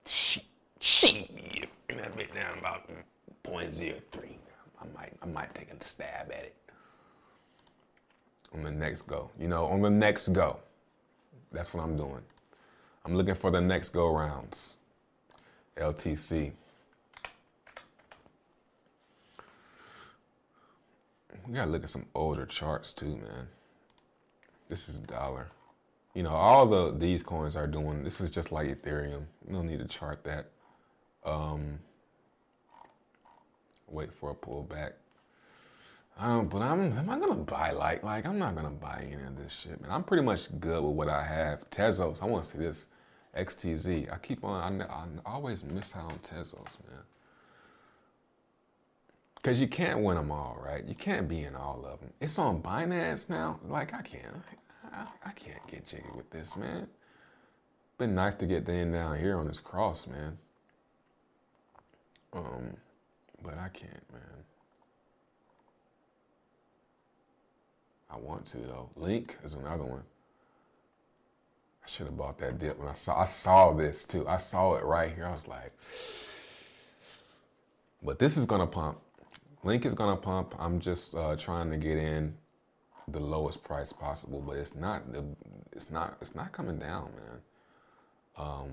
shit. 0.05 0.45
Shit. 0.81 1.35
Bring 1.87 1.99
that 1.99 2.17
bit 2.17 2.35
down 2.35 2.59
about 2.59 2.89
0.03. 3.45 4.01
I 4.81 4.87
might 4.95 5.13
I 5.23 5.27
might 5.27 5.55
take 5.55 5.73
a 5.73 5.85
stab 5.85 6.33
at 6.33 6.43
it 6.43 6.57
on 8.53 8.65
the 8.65 8.71
next 8.71 9.03
go. 9.03 9.31
You 9.39 9.49
know, 9.49 9.67
on 9.67 9.81
the 9.81 9.91
next 9.91 10.29
go. 10.29 10.59
That's 11.53 11.73
what 11.73 11.85
I'm 11.85 11.97
doing. 11.97 12.23
I'm 13.05 13.15
looking 13.15 13.35
for 13.35 13.51
the 13.51 13.61
next 13.61 13.91
go 13.91 14.15
rounds. 14.15 14.77
LTC. 15.77 16.53
We 21.47 21.55
gotta 21.55 21.71
look 21.71 21.85
at 21.85 21.91
some 21.91 22.07
older 22.15 22.47
charts 22.47 22.93
too, 22.93 23.17
man. 23.17 23.49
This 24.69 24.89
is 24.89 24.99
dollar. 24.99 25.49
You 26.15 26.25
know, 26.25 26.31
all 26.31 26.67
the 26.67 26.93
these 26.97 27.23
coins 27.23 27.57
are 27.57 27.67
doing. 27.67 28.03
This 28.03 28.21
is 28.21 28.31
just 28.31 28.51
like 28.53 28.69
Ethereum. 28.69 29.25
You 29.47 29.55
don't 29.55 29.67
need 29.67 29.79
to 29.79 29.87
chart 29.87 30.25
that. 30.25 30.47
Um, 31.25 31.79
wait 33.89 34.13
for 34.13 34.31
a 34.31 34.35
pullback. 34.35 34.93
Um, 36.19 36.49
but 36.49 36.61
I'm 36.61 36.81
am 36.83 37.11
I 37.11 37.19
gonna 37.19 37.35
buy 37.35 37.71
like 37.71 38.03
like 38.03 38.27
I'm 38.27 38.39
not 38.39 38.57
gonna 38.57 38.71
buy 38.71 39.07
any 39.11 39.23
of 39.23 39.37
this 39.37 39.53
shit, 39.53 39.81
man. 39.81 39.91
I'm 39.91 40.05
pretty 40.05 40.23
much 40.23 40.49
good 40.61 40.83
with 40.83 40.95
what 40.95 41.09
I 41.09 41.25
have. 41.25 41.69
Tezos, 41.71 42.23
I 42.23 42.27
want 42.27 42.45
to 42.45 42.51
see 42.51 42.59
this 42.59 42.89
XTZ. 43.37 44.13
I 44.13 44.19
keep 44.19 44.45
on. 44.45 44.83
I, 44.83 44.87
I 44.87 45.07
always 45.25 45.65
miss 45.65 45.97
out 45.97 46.13
on 46.13 46.19
Tezos, 46.19 46.79
man. 46.89 47.03
Cause 49.43 49.59
you 49.59 49.69
can't 49.69 50.01
win 50.01 50.19
them 50.19 50.31
all, 50.31 50.61
right? 50.63 50.85
You 50.85 50.95
can't 50.95 51.27
be 51.27 51.45
in 51.45 51.55
all 51.55 51.87
of 51.87 52.01
them. 52.01 52.11
It's 52.21 52.39
on 52.39 52.61
Binance 52.61 53.31
now. 53.31 53.59
Like 53.67 53.95
I 53.95 54.03
can't, 54.03 54.37
I, 54.93 55.31
can't 55.33 55.67
get 55.67 55.87
jiggy 55.87 56.05
with 56.17 56.31
this, 56.31 56.57
man. 56.57 56.87
Been 57.99 58.15
nice 58.15 58.35
to 58.37 58.47
get 58.47 58.69
in 58.69 58.93
down 58.93 59.19
here 59.19 59.37
on 59.37 59.47
this 59.47 59.61
cross, 59.61 60.07
man. 60.07 60.39
Um, 62.33 62.77
but 63.43 63.55
I 63.59 63.69
can't, 63.69 64.13
man. 64.13 64.23
I 68.11 68.17
want 68.17 68.45
to 68.47 68.59
though. 68.59 68.91
Link 68.97 69.39
is 69.45 69.55
another 69.55 69.85
one. 69.85 70.03
I 71.85 71.89
should 71.89 72.07
have 72.07 72.17
bought 72.17 72.39
that 72.39 72.59
dip 72.59 72.79
when 72.79 72.89
I 72.89 72.93
saw 72.93 73.21
I 73.21 73.25
saw 73.25 73.73
this 73.73 74.05
too. 74.05 74.27
I 74.27 74.37
saw 74.37 74.75
it 74.75 74.85
right 74.85 75.15
here. 75.15 75.27
I 75.27 75.33
was 75.33 75.47
like, 75.47 75.73
but 78.03 78.19
this 78.19 78.37
is 78.37 78.47
gonna 78.47 78.67
pump. 78.67 78.99
Link 79.63 79.87
is 79.87 79.95
gonna 79.95 80.17
pump. 80.17 80.55
I'm 80.59 80.81
just 80.81 81.15
uh, 81.15 81.37
trying 81.37 81.71
to 81.71 81.77
get 81.77 81.99
in 81.99 82.35
the 83.13 83.21
lowest 83.21 83.63
price 83.65 83.93
possible, 83.93 84.41
but 84.41 84.57
it's 84.57 84.75
not 84.75 85.03
it's 85.73 85.91
not 85.91 86.17
it's 86.21 86.35
not 86.35 86.53
coming 86.53 86.79
down, 86.79 87.11
man. 87.17 87.41
Um, 88.37 88.71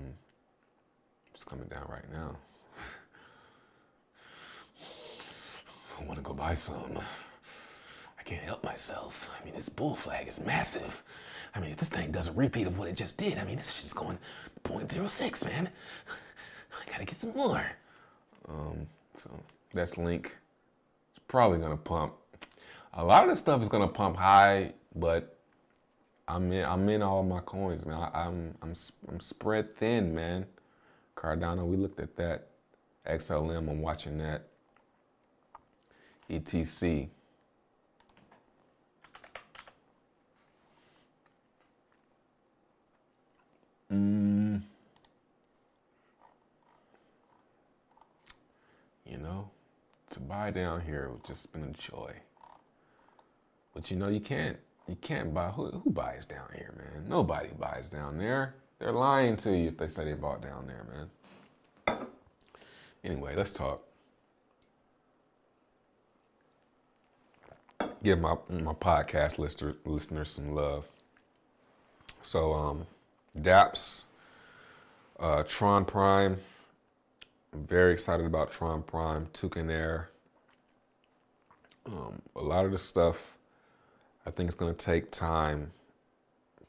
it's 1.34 1.44
coming 1.44 1.68
down 1.68 1.86
right 1.88 2.10
now. 2.12 2.36
I 6.00 6.04
want 6.04 6.16
to 6.16 6.22
go 6.22 6.32
buy 6.32 6.54
some. 6.54 6.98
I 8.18 8.22
can't 8.22 8.42
help 8.42 8.64
myself. 8.64 9.30
I 9.40 9.44
mean, 9.44 9.54
this 9.54 9.68
bull 9.68 9.94
flag 9.94 10.28
is 10.28 10.40
massive. 10.40 11.02
I 11.54 11.60
mean, 11.60 11.70
if 11.70 11.78
this 11.78 11.88
thing 11.88 12.10
does 12.10 12.28
a 12.28 12.32
repeat 12.32 12.66
of 12.66 12.78
what 12.78 12.88
it 12.88 12.96
just 12.96 13.16
did, 13.16 13.38
I 13.38 13.44
mean, 13.44 13.56
this 13.56 13.74
shit's 13.74 13.92
going 13.92 14.18
0.06, 14.64 15.44
man. 15.46 15.68
I 16.72 16.90
gotta 16.90 17.04
get 17.04 17.16
some 17.16 17.34
more. 17.34 17.64
Um, 18.48 18.86
so 19.16 19.30
that's 19.72 19.96
Link 19.96 20.36
It's 21.16 21.24
probably 21.28 21.58
gonna 21.58 21.76
pump. 21.76 22.14
A 22.94 23.04
lot 23.04 23.24
of 23.24 23.30
this 23.30 23.38
stuff 23.38 23.62
is 23.62 23.68
gonna 23.68 23.88
pump 23.88 24.16
high, 24.16 24.72
but 24.94 25.38
I'm 26.26 26.52
in. 26.52 26.64
I'm 26.64 26.88
in 26.88 27.02
all 27.02 27.22
my 27.22 27.40
coins, 27.40 27.86
man. 27.86 27.98
I, 27.98 28.26
am 28.26 28.54
I'm, 28.62 28.70
I'm 28.70 28.74
I'm 29.08 29.20
spread 29.20 29.74
thin, 29.76 30.14
man. 30.14 30.46
Cardano, 31.16 31.66
we 31.66 31.76
looked 31.76 32.00
at 32.00 32.16
that. 32.16 32.48
XLM, 33.06 33.68
I'm 33.70 33.80
watching 33.80 34.18
that. 34.18 34.42
ETC. 36.30 37.08
Mm. 43.90 44.62
You 49.06 49.16
know, 49.16 49.48
to 50.10 50.20
buy 50.20 50.50
down 50.50 50.82
here 50.82 51.08
would 51.10 51.24
just 51.24 51.50
been 51.52 51.62
a 51.64 51.70
joy. 51.70 52.12
But 53.78 53.92
you 53.92 53.96
know, 53.96 54.08
you 54.08 54.18
can't 54.18 54.56
you 54.88 54.96
can't 54.96 55.32
buy 55.32 55.50
who 55.50 55.70
who 55.70 55.90
buys 55.90 56.26
down 56.26 56.48
here, 56.52 56.74
man? 56.76 57.08
Nobody 57.08 57.50
buys 57.60 57.88
down 57.88 58.18
there. 58.18 58.56
They're 58.80 58.90
lying 58.90 59.36
to 59.36 59.56
you 59.56 59.68
if 59.68 59.78
they 59.78 59.86
say 59.86 60.04
they 60.04 60.14
bought 60.14 60.42
down 60.42 60.66
there, 60.66 60.84
man. 61.86 62.06
Anyway, 63.04 63.36
let's 63.36 63.52
talk. 63.52 63.80
Give 68.02 68.18
my 68.18 68.36
my 68.50 68.72
podcast 68.72 69.38
listener, 69.38 69.76
listeners 69.84 70.32
some 70.32 70.56
love. 70.56 70.88
So, 72.22 72.52
um, 72.52 72.84
DApps, 73.42 74.06
uh, 75.20 75.44
Tron 75.44 75.84
Prime. 75.84 76.36
I'm 77.52 77.64
very 77.64 77.92
excited 77.92 78.26
about 78.26 78.50
Tron 78.50 78.82
Prime, 78.82 79.28
Tewkenaire. 79.32 80.06
Um, 81.86 82.20
a 82.34 82.42
lot 82.42 82.64
of 82.64 82.72
the 82.72 82.78
stuff, 82.78 83.37
I 84.28 84.30
think 84.30 84.48
it's 84.48 84.58
going 84.58 84.74
to 84.74 84.84
take 84.84 85.10
time 85.10 85.70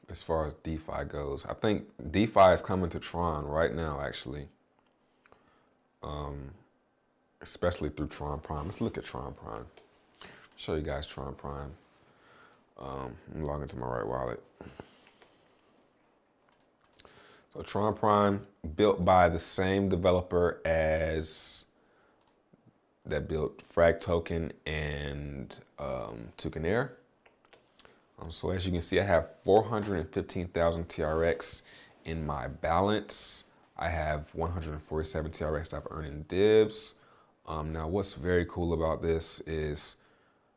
as 0.09 0.23
far 0.23 0.47
as 0.47 0.53
DeFi 0.63 1.03
goes. 1.09 1.45
I 1.45 1.53
think 1.53 1.83
DeFi 2.09 2.53
is 2.53 2.61
coming 2.61 2.89
to 2.91 2.99
Tron 2.99 3.45
right 3.45 3.75
now, 3.75 3.99
actually. 4.01 4.47
Um, 6.01 6.51
especially 7.41 7.89
through 7.89 8.07
Tron 8.07 8.39
Prime. 8.39 8.63
Let's 8.63 8.79
look 8.79 8.97
at 8.97 9.03
Tron 9.03 9.33
Prime. 9.33 9.65
show 10.55 10.75
you 10.75 10.81
guys 10.81 11.05
Tron 11.05 11.35
Prime. 11.35 11.71
Um, 12.79 13.13
I'm 13.35 13.43
logging 13.43 13.63
into 13.63 13.75
my 13.75 13.87
right 13.87 14.07
wallet. 14.07 14.41
So 17.53 17.61
Tron 17.61 17.93
Prime, 17.93 18.47
built 18.77 19.03
by 19.03 19.27
the 19.27 19.39
same 19.39 19.89
developer 19.89 20.61
as 20.63 21.65
that 23.05 23.27
built 23.27 23.61
Frag 23.67 23.99
Token 23.99 24.53
and 24.65 25.53
um, 25.77 26.29
Tewkenaire. 26.37 26.91
Um, 28.21 28.31
so 28.31 28.49
as 28.49 28.65
you 28.65 28.71
can 28.71 28.81
see, 28.81 28.99
I 28.99 29.03
have 29.03 29.29
415,000 29.45 30.87
TRX 30.87 31.61
in 32.05 32.25
my 32.25 32.47
balance. 32.47 33.45
I 33.77 33.87
have 33.87 34.27
147 34.33 35.31
TRX 35.31 35.69
that 35.69 35.77
I've 35.77 35.87
earned 35.91 36.07
in 36.07 36.23
divs. 36.23 36.95
Um, 37.47 37.71
now, 37.71 37.87
what's 37.87 38.13
very 38.13 38.45
cool 38.45 38.73
about 38.73 39.01
this 39.01 39.39
is 39.41 39.95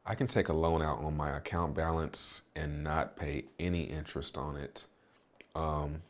I 0.05 0.15
can 0.15 0.27
take 0.27 0.49
a 0.49 0.53
loan 0.53 0.83
out 0.83 0.99
on 0.99 1.17
my 1.17 1.37
account 1.37 1.75
balance 1.75 2.43
and 2.57 2.83
not 2.83 3.17
pay 3.17 3.45
any 3.61 3.83
interest 3.83 4.37
on 4.37 4.57
it. 4.57 4.85
Um, 5.55 6.03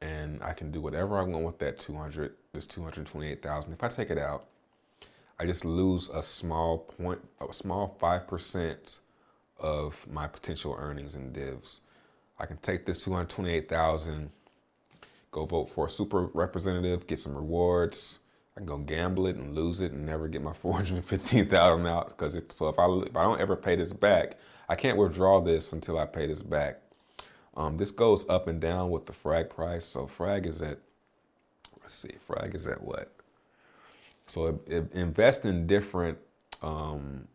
and 0.00 0.42
I 0.42 0.52
can 0.52 0.70
do 0.70 0.80
whatever 0.80 1.18
I 1.18 1.22
want 1.22 1.44
with 1.44 1.58
that 1.58 1.78
200, 1.78 2.34
this 2.52 2.66
228,000. 2.66 3.72
If 3.72 3.84
I 3.84 3.88
take 3.88 4.10
it 4.10 4.18
out, 4.18 4.46
I 5.38 5.46
just 5.46 5.64
lose 5.64 6.08
a 6.08 6.22
small 6.22 6.78
point, 6.78 7.20
a 7.40 7.52
small 7.52 7.96
5% 8.00 8.98
of 9.60 10.06
my 10.10 10.26
potential 10.26 10.74
earnings 10.78 11.14
in 11.14 11.32
divs. 11.32 11.80
I 12.38 12.46
can 12.46 12.56
take 12.58 12.86
this 12.86 13.04
228,000, 13.04 14.30
go 15.30 15.44
vote 15.44 15.66
for 15.66 15.86
a 15.86 15.90
super 15.90 16.26
representative, 16.34 17.06
get 17.06 17.18
some 17.18 17.36
rewards. 17.36 18.20
I 18.56 18.60
can 18.60 18.66
go 18.66 18.78
gamble 18.78 19.26
it 19.26 19.36
and 19.36 19.54
lose 19.54 19.80
it 19.80 19.92
and 19.92 20.04
never 20.04 20.26
get 20.28 20.42
my 20.42 20.52
415,000 20.54 21.86
out 21.86 22.08
because 22.08 22.34
if 22.34 22.50
so 22.50 22.68
if 22.68 22.78
I 22.78 22.86
if 23.06 23.16
I 23.16 23.22
don't 23.22 23.40
ever 23.40 23.56
pay 23.56 23.76
this 23.76 23.92
back, 23.92 24.38
I 24.68 24.74
can't 24.74 24.98
withdraw 24.98 25.40
this 25.40 25.72
until 25.72 25.98
I 25.98 26.06
pay 26.06 26.26
this 26.26 26.42
back. 26.42 26.80
Um, 27.56 27.76
this 27.76 27.90
goes 27.90 28.28
up 28.28 28.48
and 28.48 28.60
down 28.60 28.90
with 28.90 29.06
the 29.06 29.12
frag 29.12 29.50
price. 29.50 29.84
So 29.84 30.06
frag 30.06 30.46
is 30.46 30.62
at 30.62 30.78
let's 31.80 31.94
see, 31.94 32.12
frag 32.26 32.54
is 32.54 32.66
at 32.66 32.82
what? 32.82 33.12
So 34.26 34.46
it, 34.46 34.72
it 34.72 34.92
invest 34.92 35.44
in 35.44 35.66
different 35.66 36.18
um, 36.62 37.26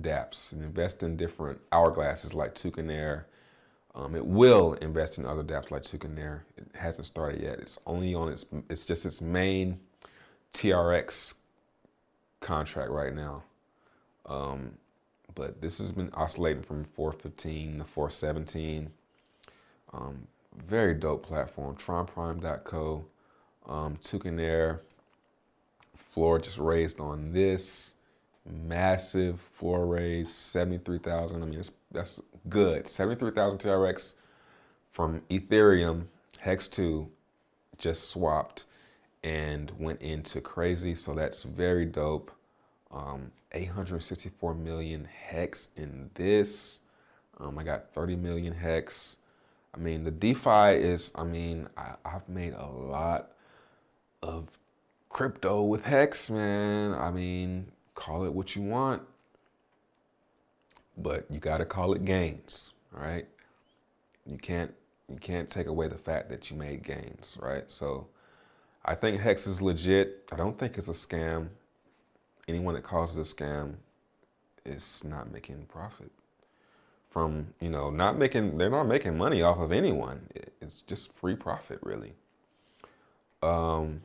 dApps 0.00 0.52
and 0.52 0.62
invest 0.62 1.02
in 1.02 1.16
different 1.16 1.58
hourglasses 1.70 2.34
like 2.34 2.54
Tewkenaire. 2.54 3.24
Um, 3.94 4.16
it 4.16 4.26
will 4.26 4.74
invest 4.74 5.18
in 5.18 5.26
other 5.26 5.44
dApps 5.44 5.70
like 5.70 5.82
Tewkenaire. 5.82 6.40
It 6.56 6.66
hasn't 6.74 7.06
started 7.06 7.40
yet. 7.40 7.60
It's 7.60 7.78
only 7.86 8.14
on 8.14 8.28
its, 8.28 8.44
it's 8.68 8.84
just 8.84 9.06
its 9.06 9.20
main 9.20 9.78
TRX 10.52 11.34
contract 12.40 12.90
right 12.90 13.14
now. 13.14 13.42
Um, 14.26 14.72
but 15.34 15.60
this 15.60 15.78
has 15.78 15.92
been 15.92 16.10
oscillating 16.14 16.62
from 16.62 16.84
415 16.84 17.78
to 17.78 17.84
417. 17.84 18.90
Um, 19.92 20.26
very 20.66 20.94
dope 20.94 21.24
platform. 21.24 21.76
TronPrime.co. 21.76 23.04
Um, 23.66 23.96
Tewkenaire. 23.96 24.80
Floor 25.96 26.38
just 26.38 26.58
raised 26.58 27.00
on 27.00 27.32
this 27.32 27.94
massive 28.46 29.40
floor 29.40 29.86
raise, 29.86 30.32
73,000. 30.32 31.42
I 31.42 31.46
mean, 31.46 31.62
that's 31.92 32.20
good. 32.48 32.86
73,000 32.86 33.58
TRX 33.58 34.14
from 34.92 35.20
Ethereum, 35.30 36.04
Hex 36.38 36.68
2, 36.68 37.08
just 37.78 38.08
swapped 38.10 38.66
and 39.22 39.72
went 39.78 40.00
into 40.02 40.40
crazy. 40.40 40.94
So 40.94 41.14
that's 41.14 41.42
very 41.42 41.86
dope. 41.86 42.30
Um, 42.92 43.32
864 43.52 44.54
million 44.54 45.04
Hex 45.04 45.70
in 45.76 46.10
this. 46.14 46.80
Um, 47.40 47.58
I 47.58 47.64
got 47.64 47.92
30 47.92 48.16
million 48.16 48.52
Hex. 48.52 49.18
I 49.74 49.78
mean, 49.78 50.04
the 50.04 50.10
DeFi 50.10 50.76
is, 50.76 51.10
I 51.16 51.24
mean, 51.24 51.68
I, 51.76 51.94
I've 52.04 52.28
made 52.28 52.52
a 52.54 52.66
lot 52.66 53.32
of 54.22 54.48
crypto 55.08 55.62
with 55.62 55.82
Hex, 55.82 56.30
man. 56.30 56.94
I 56.94 57.10
mean, 57.10 57.66
call 57.94 58.24
it 58.24 58.32
what 58.32 58.54
you 58.56 58.62
want, 58.62 59.02
but 60.98 61.26
you 61.30 61.38
got 61.38 61.58
to 61.58 61.64
call 61.64 61.92
it 61.94 62.04
gains, 62.04 62.72
right? 62.92 63.26
You 64.26 64.38
can't 64.38 64.72
you 65.08 65.16
can't 65.16 65.50
take 65.50 65.66
away 65.66 65.88
the 65.88 65.98
fact 65.98 66.30
that 66.30 66.50
you 66.50 66.56
made 66.56 66.82
gains, 66.82 67.36
right? 67.40 67.64
So 67.70 68.06
I 68.84 68.94
think 68.94 69.20
Hex 69.20 69.46
is 69.46 69.60
legit. 69.60 70.28
I 70.32 70.36
don't 70.36 70.58
think 70.58 70.78
it's 70.78 70.88
a 70.88 70.92
scam. 70.92 71.48
Anyone 72.48 72.74
that 72.74 72.84
calls 72.84 73.16
it 73.16 73.20
a 73.20 73.24
scam 73.24 73.74
is 74.64 75.02
not 75.04 75.30
making 75.30 75.66
profit 75.66 76.10
from, 77.10 77.46
you 77.60 77.70
know, 77.70 77.90
not 77.90 78.18
making 78.18 78.58
they're 78.58 78.70
not 78.70 78.84
making 78.84 79.16
money 79.16 79.42
off 79.42 79.58
of 79.58 79.72
anyone. 79.72 80.26
It's 80.60 80.82
just 80.82 81.12
free 81.12 81.36
profit 81.36 81.78
really. 81.82 82.12
Um 83.42 84.00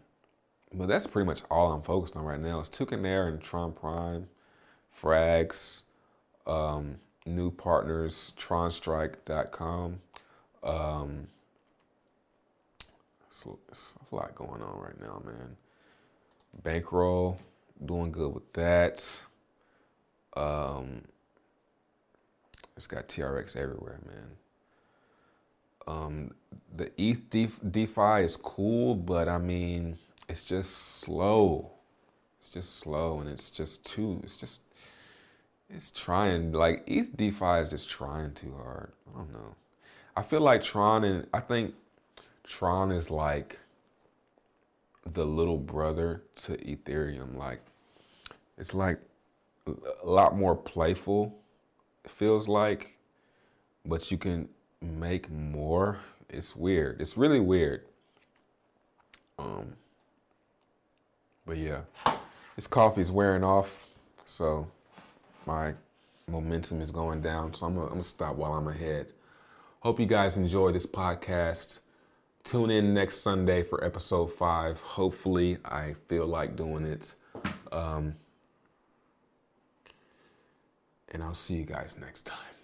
but 0.74 0.88
that's 0.88 1.08
pretty 1.08 1.26
much 1.26 1.42
all 1.50 1.72
I'm 1.72 1.82
focused 1.82 2.16
on 2.16 2.24
right 2.24 2.40
now. 2.40 2.60
It's 2.60 2.70
Tewkenaire 2.70 3.28
and 3.28 3.42
Tron 3.42 3.72
Prime, 3.72 4.28
Frags, 5.02 5.84
um, 6.46 6.96
new 7.26 7.52
partners, 7.52 8.34
TronStrike.com. 8.38 10.00
Um, 10.64 11.28
it's 13.70 13.96
a 14.12 14.16
lot 14.16 14.36
going 14.36 14.62
on 14.62 14.80
right 14.80 15.00
now, 15.00 15.22
man. 15.26 15.56
Bankroll, 16.64 17.40
doing 17.86 18.12
good 18.12 18.34
with 18.34 18.52
that. 18.54 19.06
Um, 20.36 21.02
it's 22.76 22.88
got 22.88 23.08
TRX 23.08 23.56
everywhere, 23.56 24.00
man. 24.06 24.28
Um, 25.88 26.32
the 26.76 26.92
ETH 26.98 27.72
DeFi 27.72 28.24
is 28.24 28.36
cool, 28.36 28.96
but 28.96 29.28
I 29.28 29.38
mean, 29.38 29.98
it's 30.30 30.44
just 30.44 31.00
slow. 31.00 31.72
It's 32.40 32.50
just 32.50 32.78
slow 32.78 33.20
and 33.20 33.30
it's 33.30 33.50
just 33.50 33.84
too, 33.84 34.22
it's 34.24 34.38
just, 34.38 34.62
it's 35.70 35.92
trying, 35.92 36.54
like 36.54 36.84
ETH 36.88 37.18
DeFi 37.18 37.60
is 37.60 37.70
just 37.70 37.90
trying 37.90 38.32
too 38.34 38.54
hard. 38.56 38.92
I 39.14 39.18
don't 39.18 39.34
know. 39.34 39.56
I 40.16 40.22
feel 40.22 40.42
like 40.42 40.64
Tron 40.64 41.04
and 41.04 41.28
I 41.34 41.40
think 41.40 41.74
Tron 42.44 42.92
is 42.92 43.10
like 43.10 43.60
the 45.14 45.26
little 45.26 45.58
brother 45.58 46.24
to 46.36 46.54
Ethereum. 46.58 47.36
Like, 47.36 47.62
it's 48.58 48.74
like 48.74 49.00
a 49.68 50.08
lot 50.08 50.38
more 50.38 50.56
playful, 50.56 51.36
it 52.06 52.12
feels 52.12 52.48
like, 52.48 52.98
but 53.86 54.12
you 54.12 54.18
can 54.18 54.48
make 54.82 55.30
more. 55.30 56.00
It's 56.30 56.56
weird. 56.56 57.02
It's 57.02 57.18
really 57.18 57.40
weird. 57.40 57.86
Um, 59.38 59.74
but 61.50 61.58
yeah, 61.58 61.82
this 62.56 62.68
coffee 62.68 63.02
is 63.02 63.12
wearing 63.12 63.44
off, 63.44 63.88
so 64.24 64.68
my 65.48 65.74
momentum 66.28 66.80
is 66.80 66.92
going 66.92 67.22
down. 67.22 67.56
So 67.56 67.66
I'm 67.66 67.74
gonna, 67.74 67.88
I'm 67.88 67.94
gonna 67.94 68.04
stop 68.04 68.36
while 68.36 68.54
I'm 68.54 68.68
ahead. 68.68 69.08
Hope 69.80 70.00
you 70.00 70.06
guys 70.06 70.38
enjoy 70.38 70.72
this 70.72 70.86
podcast. 70.86 71.80
Tune 72.44 72.70
in 72.70 72.94
next 72.94 73.22
Sunday 73.22 73.64
for 73.64 73.84
episode 73.84 74.28
five. 74.28 74.80
Hopefully, 74.82 75.58
I 75.66 75.96
feel 76.08 76.28
like 76.28 76.56
doing 76.56 76.86
it. 76.86 77.16
Um, 77.72 78.16
and 81.12 81.24
I'll 81.24 81.34
see 81.34 81.56
you 81.56 81.66
guys 81.66 81.96
next 82.00 82.28
time. 82.28 82.59